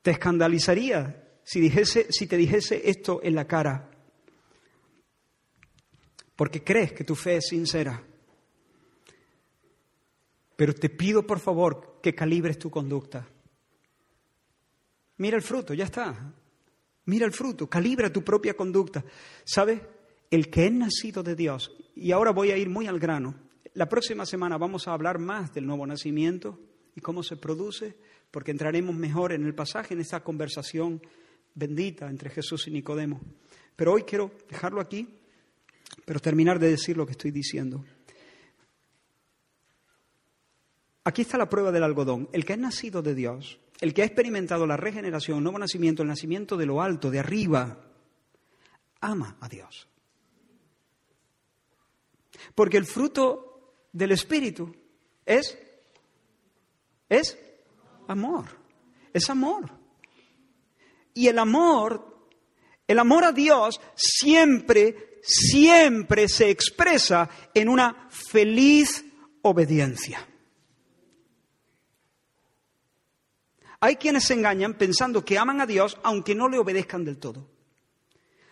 [0.00, 3.90] Te escandalizaría si, dijese, si te dijese esto en la cara,
[6.34, 8.02] porque crees que tu fe es sincera.
[10.56, 13.28] Pero te pido por favor que calibres tu conducta.
[15.18, 16.32] Mira el fruto, ya está.
[17.06, 19.04] Mira el fruto, calibra tu propia conducta.
[19.44, 19.80] ¿Sabes?
[20.30, 23.34] El que es nacido de Dios, y ahora voy a ir muy al grano,
[23.74, 26.58] la próxima semana vamos a hablar más del nuevo nacimiento
[26.96, 27.96] y cómo se produce,
[28.30, 31.02] porque entraremos mejor en el pasaje, en esta conversación
[31.54, 33.20] bendita entre Jesús y Nicodemo.
[33.76, 35.08] Pero hoy quiero dejarlo aquí,
[36.04, 37.84] pero terminar de decir lo que estoy diciendo.
[41.04, 42.28] Aquí está la prueba del algodón.
[42.32, 46.02] El que ha nacido de Dios, el que ha experimentado la regeneración, el nuevo nacimiento,
[46.02, 47.78] el nacimiento de lo alto, de arriba,
[49.00, 49.86] ama a Dios.
[52.54, 54.74] Porque el fruto del Espíritu
[55.26, 55.58] es,
[57.08, 57.38] es
[58.08, 58.46] amor,
[59.12, 59.83] es amor.
[61.14, 62.28] Y el amor,
[62.86, 69.04] el amor a Dios siempre, siempre se expresa en una feliz
[69.42, 70.26] obediencia.
[73.80, 77.54] Hay quienes se engañan pensando que aman a Dios aunque no le obedezcan del todo.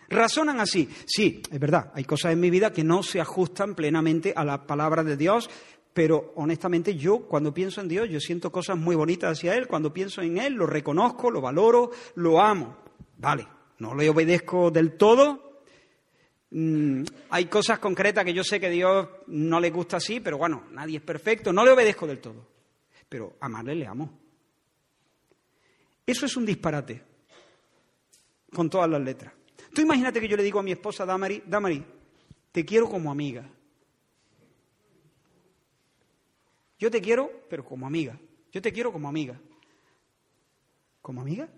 [0.09, 0.87] Razonan así.
[1.05, 4.67] Sí, es verdad, hay cosas en mi vida que no se ajustan plenamente a la
[4.67, 5.49] palabra de Dios,
[5.93, 9.93] pero honestamente yo cuando pienso en Dios, yo siento cosas muy bonitas hacia Él, cuando
[9.93, 12.77] pienso en Él lo reconozco, lo valoro, lo amo.
[13.17, 13.47] Vale,
[13.79, 15.61] no le obedezco del todo.
[16.49, 20.65] Mm, hay cosas concretas que yo sé que Dios no le gusta así, pero bueno,
[20.71, 22.47] nadie es perfecto, no le obedezco del todo.
[23.07, 24.19] Pero amarle le amo.
[26.05, 27.01] Eso es un disparate,
[28.51, 29.33] con todas las letras.
[29.73, 31.83] Tú imagínate que yo le digo a mi esposa Damari, Damari,
[32.51, 33.49] te quiero como amiga.
[36.79, 38.19] Yo te quiero, pero como amiga.
[38.51, 39.39] Yo te quiero como amiga.
[41.01, 41.49] ¿Como amiga?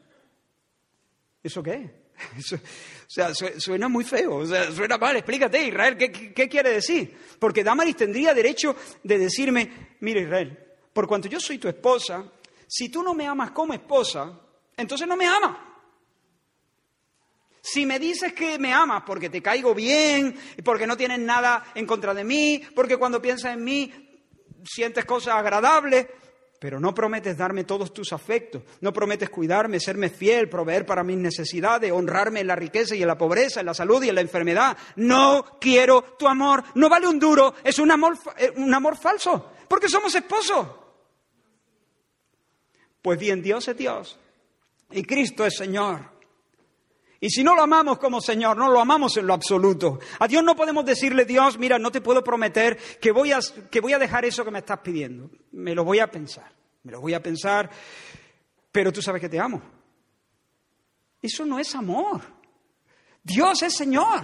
[1.43, 2.05] ¿Eso qué
[2.53, 2.57] o
[3.07, 5.18] sea, suena muy feo, o sea, suena mal.
[5.18, 7.18] Explícate, Israel, ¿qué, quiere decir?
[7.39, 10.57] Porque Damaris tendría derecho de decirme, mira Israel,
[10.93, 12.32] por cuanto yo soy tu esposa,
[12.68, 14.39] si tú no me amas como esposa,
[14.78, 15.57] entonces no me amas.
[17.61, 21.88] Si me dices que me amas porque te caigo bien, porque no tienes nada en
[21.88, 24.04] contra de mí, porque cuando piensas en mí
[24.66, 26.07] sientes cosas agradables,
[26.59, 31.18] pero no prometes darme todos tus afectos, no prometes cuidarme, serme fiel, proveer para mis
[31.18, 34.22] necesidades, honrarme en la riqueza y en la pobreza, en la salud y en la
[34.22, 34.78] enfermedad.
[34.95, 39.51] No quiero tu amor, no vale un duro, es un amor, eh, un amor falso,
[39.68, 40.68] porque somos esposos.
[43.01, 44.18] Pues bien, Dios es Dios
[44.91, 46.14] y Cristo es Señor.
[47.20, 49.99] Y si no lo amamos como Señor, no lo amamos en lo absoluto.
[50.20, 53.39] A Dios no podemos decirle, Dios, mira, no te puedo prometer que voy, a,
[53.72, 55.30] que voy a dejar eso que me estás pidiendo.
[55.51, 56.51] Me lo voy a pensar,
[56.84, 57.70] me lo voy a pensar,
[58.72, 59.61] pero tú sabes que te amo.
[61.22, 62.22] Eso no es amor.
[63.24, 64.22] Dios es Señor.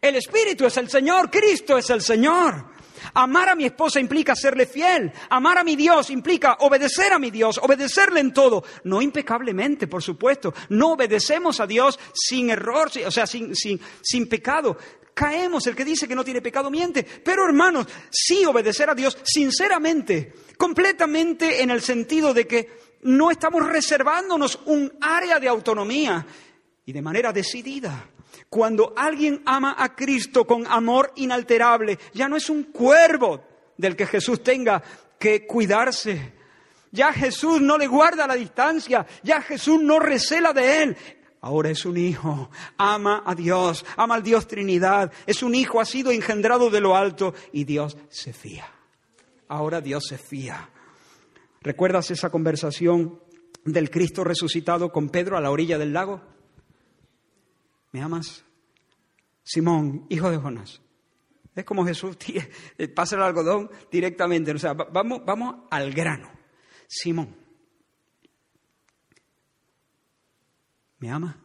[0.00, 2.71] El Espíritu es el Señor, Cristo es el Señor.
[3.14, 5.12] Amar a mi esposa implica serle fiel.
[5.30, 8.64] Amar a mi Dios implica obedecer a mi Dios, obedecerle en todo.
[8.84, 10.54] No impecablemente, por supuesto.
[10.70, 14.76] No obedecemos a Dios sin error, o sea, sin, sin, pecado.
[15.14, 17.04] Caemos, el que dice que no tiene pecado miente.
[17.04, 23.68] Pero hermanos, sí obedecer a Dios sinceramente, completamente en el sentido de que no estamos
[23.68, 26.26] reservándonos un área de autonomía
[26.84, 28.10] y de manera decidida.
[28.48, 33.42] Cuando alguien ama a Cristo con amor inalterable, ya no es un cuervo
[33.76, 34.82] del que Jesús tenga
[35.18, 36.34] que cuidarse.
[36.90, 40.96] Ya Jesús no le guarda la distancia, ya Jesús no recela de él.
[41.40, 45.84] Ahora es un hijo, ama a Dios, ama al Dios Trinidad, es un hijo, ha
[45.84, 48.66] sido engendrado de lo alto y Dios se fía.
[49.48, 50.70] Ahora Dios se fía.
[51.60, 53.20] ¿Recuerdas esa conversación
[53.64, 56.20] del Cristo resucitado con Pedro a la orilla del lago?
[57.92, 58.44] ¿Me amas?
[59.42, 60.80] Simón, hijo de Jonás.
[61.54, 62.16] Es como Jesús
[62.94, 64.52] pasa el algodón directamente.
[64.52, 66.30] O sea, vamos, vamos al grano.
[66.86, 67.34] Simón,
[70.98, 71.38] ¿me ama?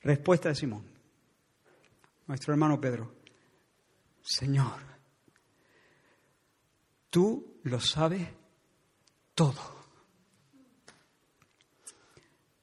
[0.00, 0.84] Respuesta de Simón,
[2.26, 3.12] nuestro hermano Pedro.
[4.22, 4.80] Señor,
[7.10, 8.26] tú lo sabes
[9.34, 9.75] todo.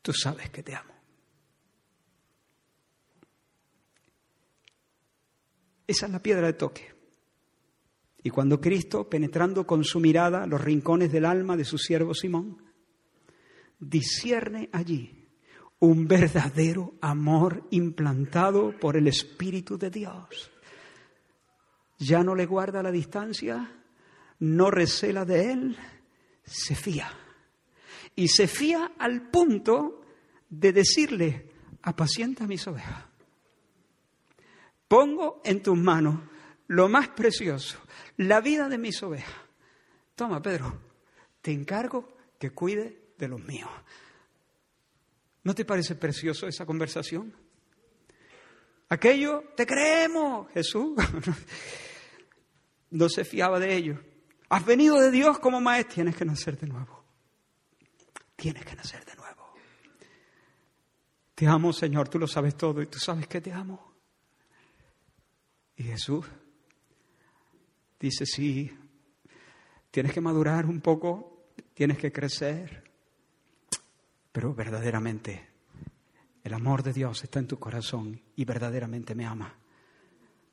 [0.03, 0.93] Tú sabes que te amo.
[5.87, 6.93] Esa es la piedra de toque.
[8.21, 12.61] Y cuando Cristo, penetrando con su mirada los rincones del alma de su siervo Simón,
[13.79, 15.29] discierne allí
[15.79, 20.51] un verdadero amor implantado por el Espíritu de Dios.
[21.97, 23.83] Ya no le guarda la distancia,
[24.39, 25.77] no recela de él,
[26.43, 27.22] se fía
[28.15, 30.01] y se fía al punto
[30.49, 31.49] de decirle,
[31.81, 33.05] apacienta mis ovejas.
[34.87, 36.19] Pongo en tus manos
[36.67, 37.79] lo más precioso,
[38.17, 39.35] la vida de mis ovejas.
[40.15, 40.79] Toma, Pedro,
[41.41, 43.69] te encargo que cuide de los míos.
[45.43, 47.33] ¿No te parece precioso esa conversación?
[48.89, 50.95] Aquello, te creemos, Jesús.
[52.91, 53.99] no se fiaba de ellos.
[54.49, 57.02] Has venido de Dios como maestro, tienes que nacer de nuevo.
[58.43, 59.53] Tienes que nacer de nuevo.
[61.33, 63.93] Te amo, Señor, tú lo sabes todo y tú sabes que te amo.
[65.77, 66.25] Y Jesús
[67.97, 68.69] dice, sí,
[69.89, 72.83] tienes que madurar un poco, tienes que crecer,
[74.33, 75.47] pero verdaderamente
[76.43, 79.55] el amor de Dios está en tu corazón y verdaderamente me ama.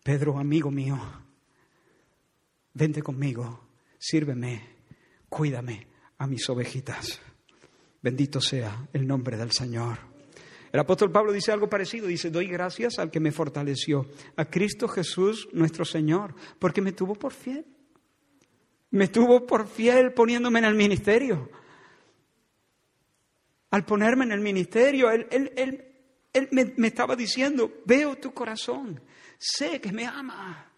[0.04, 0.96] Pedro, amigo mío,
[2.72, 3.66] vente conmigo,
[3.98, 4.76] sírveme,
[5.28, 5.88] cuídame
[6.18, 7.20] a mis ovejitas.
[8.02, 10.10] Bendito sea el nombre del Señor.
[10.72, 14.86] El apóstol Pablo dice algo parecido, dice, doy gracias al que me fortaleció, a Cristo
[14.86, 17.66] Jesús nuestro Señor, porque me tuvo por fiel.
[18.90, 21.50] Me tuvo por fiel poniéndome en el ministerio.
[23.70, 25.84] Al ponerme en el ministerio, Él,
[26.52, 29.00] me estaba diciendo, veo tu corazón,
[29.38, 30.72] sé que me ama,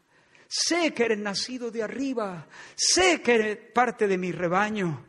[0.47, 5.07] sé que eres nacido de arriba, sé que eres parte de mi rebaño,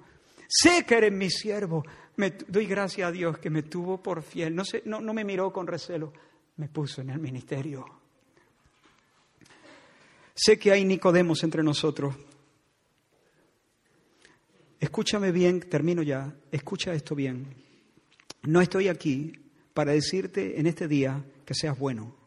[0.48, 1.84] sé que eres mi siervo,
[2.16, 4.56] me doy gracias a Dios que me tuvo por fiel.
[4.56, 6.14] No, no, no me miró con recelo,
[6.58, 7.86] me puso en el ministerio.
[10.36, 12.16] Sé que hay Nicodemos entre nosotros.
[14.80, 17.48] Escúchame bien, termino ya, escucha esto bien.
[18.44, 19.32] No estoy aquí
[19.74, 22.24] para decirte en este día que seas bueno.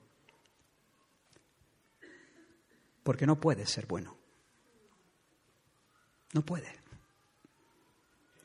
[3.06, 4.16] porque no puede ser bueno.
[6.32, 6.66] No puede.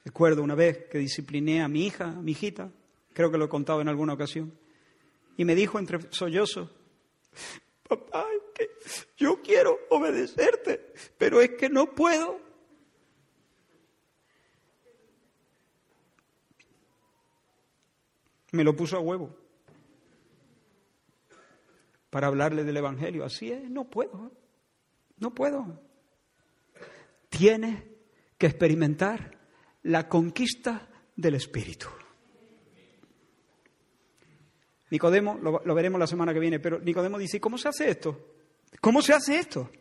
[0.03, 2.72] Recuerdo una vez que discipliné a mi hija, a mi hijita,
[3.14, 4.57] creo que lo he contado en alguna ocasión,
[5.38, 6.69] y me dijo entre sollozos,
[7.88, 8.69] papá, que
[9.18, 12.40] yo quiero obedecerte, pero es que no puedo.
[18.52, 19.34] Me lo puso a huevo
[22.10, 23.23] para hablarle del Evangelio.
[23.23, 24.32] Así es, no puedo,
[25.18, 25.82] no puedo.
[27.30, 27.84] Tienes
[28.38, 29.40] que experimentar
[29.83, 31.87] la conquista del Espíritu.
[34.91, 38.35] Nicodemo, lo, veremos la semana que viene, pero Nicodemo dice, ¿cómo se hace esto?
[38.81, 39.71] ¿Cómo se hace esto?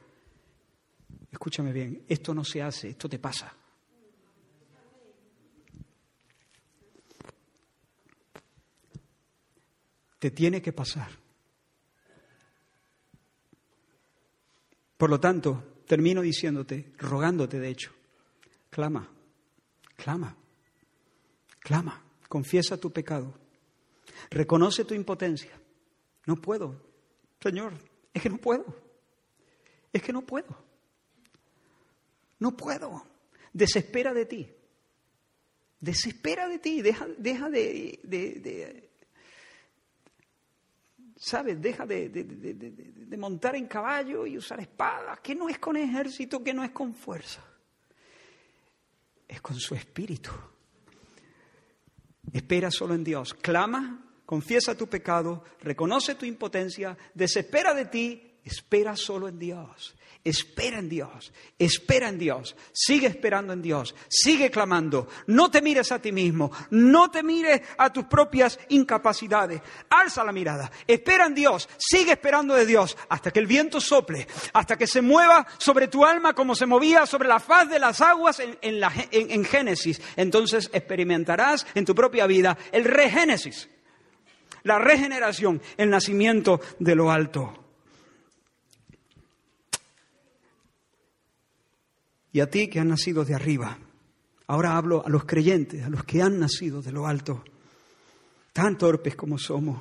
[1.32, 3.52] Escúchame bien, esto no se hace, esto te pasa.
[10.18, 11.10] Te tiene que pasar.
[14.96, 17.90] Por lo tanto, termino diciéndote, rogándote de hecho,
[18.68, 19.10] clama,
[20.02, 20.34] clama,
[21.60, 23.34] clama, confiesa tu pecado,
[24.30, 25.52] reconoce tu impotencia.
[26.26, 26.80] No puedo,
[27.40, 27.74] Señor,
[28.12, 28.64] es que no puedo,
[29.92, 30.56] es que no puedo,
[32.38, 33.04] no puedo,
[33.52, 34.50] desespera de ti,
[35.80, 38.90] desespera de ti, deja, deja de,
[41.16, 41.60] ¿sabes?
[41.60, 45.76] Deja de, de, de, de, montar en caballo y usar espadas, que no es con
[45.76, 47.42] ejército, que no es con fuerza,
[49.30, 50.30] es con su espíritu.
[52.32, 58.96] Espera solo en Dios, clama, confiesa tu pecado, reconoce tu impotencia, desespera de ti, espera
[58.96, 59.94] solo en Dios.
[60.22, 65.92] Espera en Dios, espera en Dios, sigue esperando en Dios, sigue clamando, no te mires
[65.92, 71.34] a ti mismo, no te mires a tus propias incapacidades, alza la mirada, espera en
[71.34, 75.88] Dios, sigue esperando de Dios hasta que el viento sople, hasta que se mueva sobre
[75.88, 80.02] tu alma como se movía sobre la faz de las aguas en, la, en Génesis.
[80.16, 83.70] Entonces experimentarás en tu propia vida el regénesis,
[84.64, 87.59] la regeneración, el nacimiento de lo alto.
[92.32, 93.78] Y a ti que has nacido de arriba.
[94.46, 97.44] Ahora hablo a los creyentes, a los que han nacido de lo alto,
[98.52, 99.80] tan torpes como somos.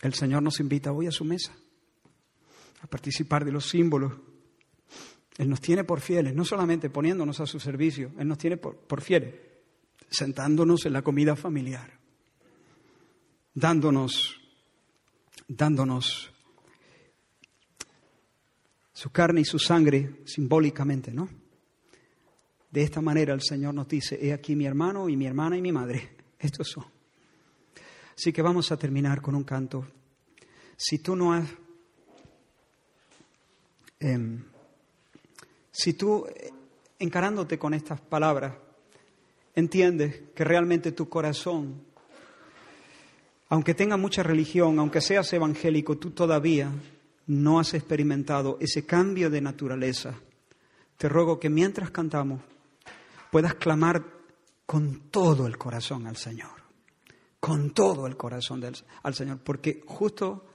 [0.00, 1.52] El Señor nos invita hoy a su mesa,
[2.82, 4.12] a participar de los símbolos.
[5.38, 8.76] Él nos tiene por fieles, no solamente poniéndonos a su servicio, Él nos tiene por,
[8.76, 9.34] por fieles,
[10.10, 11.98] sentándonos en la comida familiar,
[13.54, 14.36] dándonos,
[15.48, 16.33] dándonos
[18.94, 21.28] su carne y su sangre simbólicamente, ¿no?
[22.70, 25.62] De esta manera el Señor nos dice, he aquí mi hermano y mi hermana y
[25.62, 26.86] mi madre, estos son.
[28.16, 29.84] Así que vamos a terminar con un canto.
[30.76, 31.48] Si tú no has,
[33.98, 34.38] eh,
[35.72, 36.24] si tú
[37.00, 38.54] encarándote con estas palabras,
[39.56, 41.82] entiendes que realmente tu corazón,
[43.48, 46.70] aunque tenga mucha religión, aunque seas evangélico, tú todavía
[47.26, 50.14] no has experimentado ese cambio de naturaleza,
[50.96, 52.42] te ruego que mientras cantamos
[53.30, 54.04] puedas clamar
[54.66, 56.62] con todo el corazón al Señor,
[57.40, 58.62] con todo el corazón
[59.02, 60.46] al Señor, porque justo,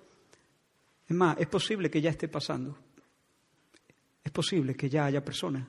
[1.07, 2.77] es más, es posible que ya esté pasando,
[4.23, 5.67] es posible que ya haya personas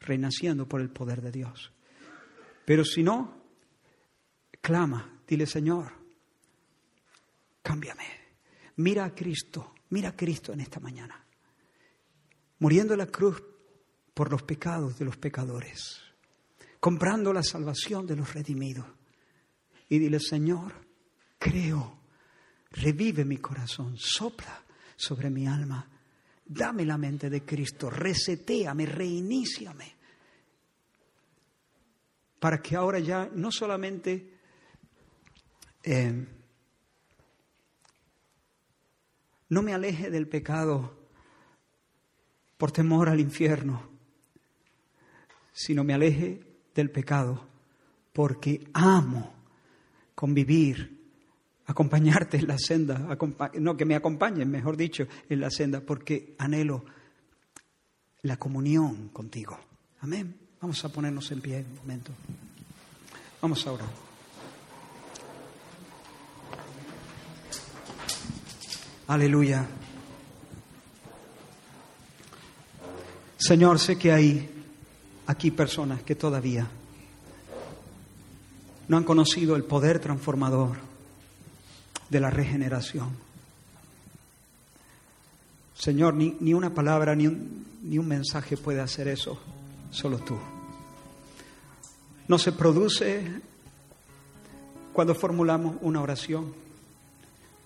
[0.00, 1.72] renaciendo por el poder de Dios.
[2.64, 3.42] Pero si no,
[4.60, 5.92] clama, dile Señor,
[7.62, 8.06] cámbiame,
[8.76, 11.24] mira a Cristo Mira a Cristo en esta mañana,
[12.58, 13.42] muriendo en la cruz
[14.12, 16.00] por los pecados de los pecadores,
[16.80, 18.86] comprando la salvación de los redimidos.
[19.88, 20.74] Y dile, Señor,
[21.38, 22.00] creo,
[22.70, 24.62] revive mi corazón, sopla
[24.96, 25.88] sobre mi alma,
[26.44, 29.94] dame la mente de Cristo, resetéame, reiníciame,
[32.38, 34.34] para que ahora ya no solamente...
[35.82, 36.26] Eh,
[39.48, 40.96] no me aleje del pecado
[42.56, 43.82] por temor al infierno,
[45.52, 46.40] sino me aleje
[46.74, 47.46] del pecado
[48.12, 49.32] porque amo
[50.14, 50.98] convivir,
[51.66, 53.16] acompañarte en la senda,
[53.54, 56.84] no, que me acompañen, mejor dicho, en la senda, porque anhelo
[58.22, 59.58] la comunión contigo.
[60.00, 60.34] Amén.
[60.60, 62.10] Vamos a ponernos en pie un momento.
[63.40, 64.07] Vamos a orar.
[69.08, 69.66] Aleluya.
[73.38, 74.50] Señor, sé que hay
[75.26, 76.68] aquí personas que todavía
[78.86, 80.76] no han conocido el poder transformador
[82.10, 83.08] de la regeneración.
[85.74, 89.40] Señor, ni, ni una palabra, ni ni un mensaje puede hacer eso,
[89.90, 90.36] solo tú.
[92.26, 93.40] No se produce
[94.92, 96.52] cuando formulamos una oración,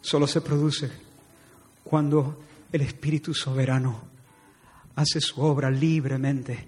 [0.03, 1.12] solo se produce
[1.93, 2.39] cuando
[2.73, 4.01] el Espíritu Soberano
[4.97, 6.67] hace su obra libremente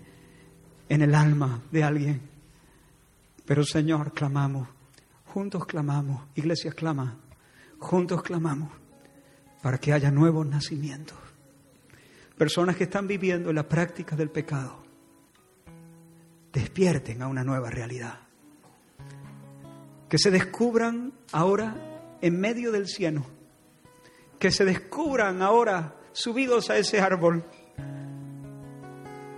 [0.87, 2.21] en el alma de alguien.
[3.47, 4.69] Pero Señor, clamamos,
[5.25, 7.17] juntos clamamos, iglesias clama,
[7.79, 8.71] juntos clamamos
[9.63, 11.17] para que haya nuevos nacimientos.
[12.37, 14.85] Personas que están viviendo la práctica del pecado,
[16.53, 18.19] despierten a una nueva realidad.
[20.07, 23.25] Que se descubran ahora en medio del cielo,
[24.45, 27.43] que se descubran ahora subidos a ese árbol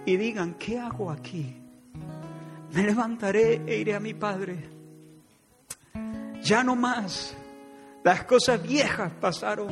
[0.05, 1.63] y digan, ¿qué hago aquí?
[2.73, 4.69] Me levantaré e iré a mi Padre.
[6.43, 7.37] Ya no más.
[8.03, 9.69] Las cosas viejas pasaron.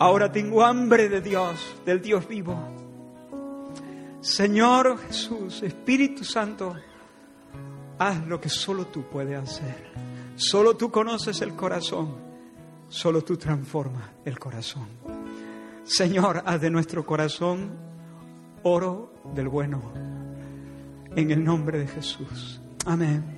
[0.00, 2.58] Ahora tengo hambre de Dios, del Dios vivo.
[4.20, 6.74] Señor Jesús, Espíritu Santo,
[8.00, 9.92] haz lo que solo tú puedes hacer.
[10.34, 12.27] Solo tú conoces el corazón.
[12.88, 14.88] Solo tú transformas el corazón.
[15.84, 17.70] Señor, haz de nuestro corazón
[18.62, 19.80] oro del bueno.
[21.14, 22.60] En el nombre de Jesús.
[22.84, 23.37] Amén.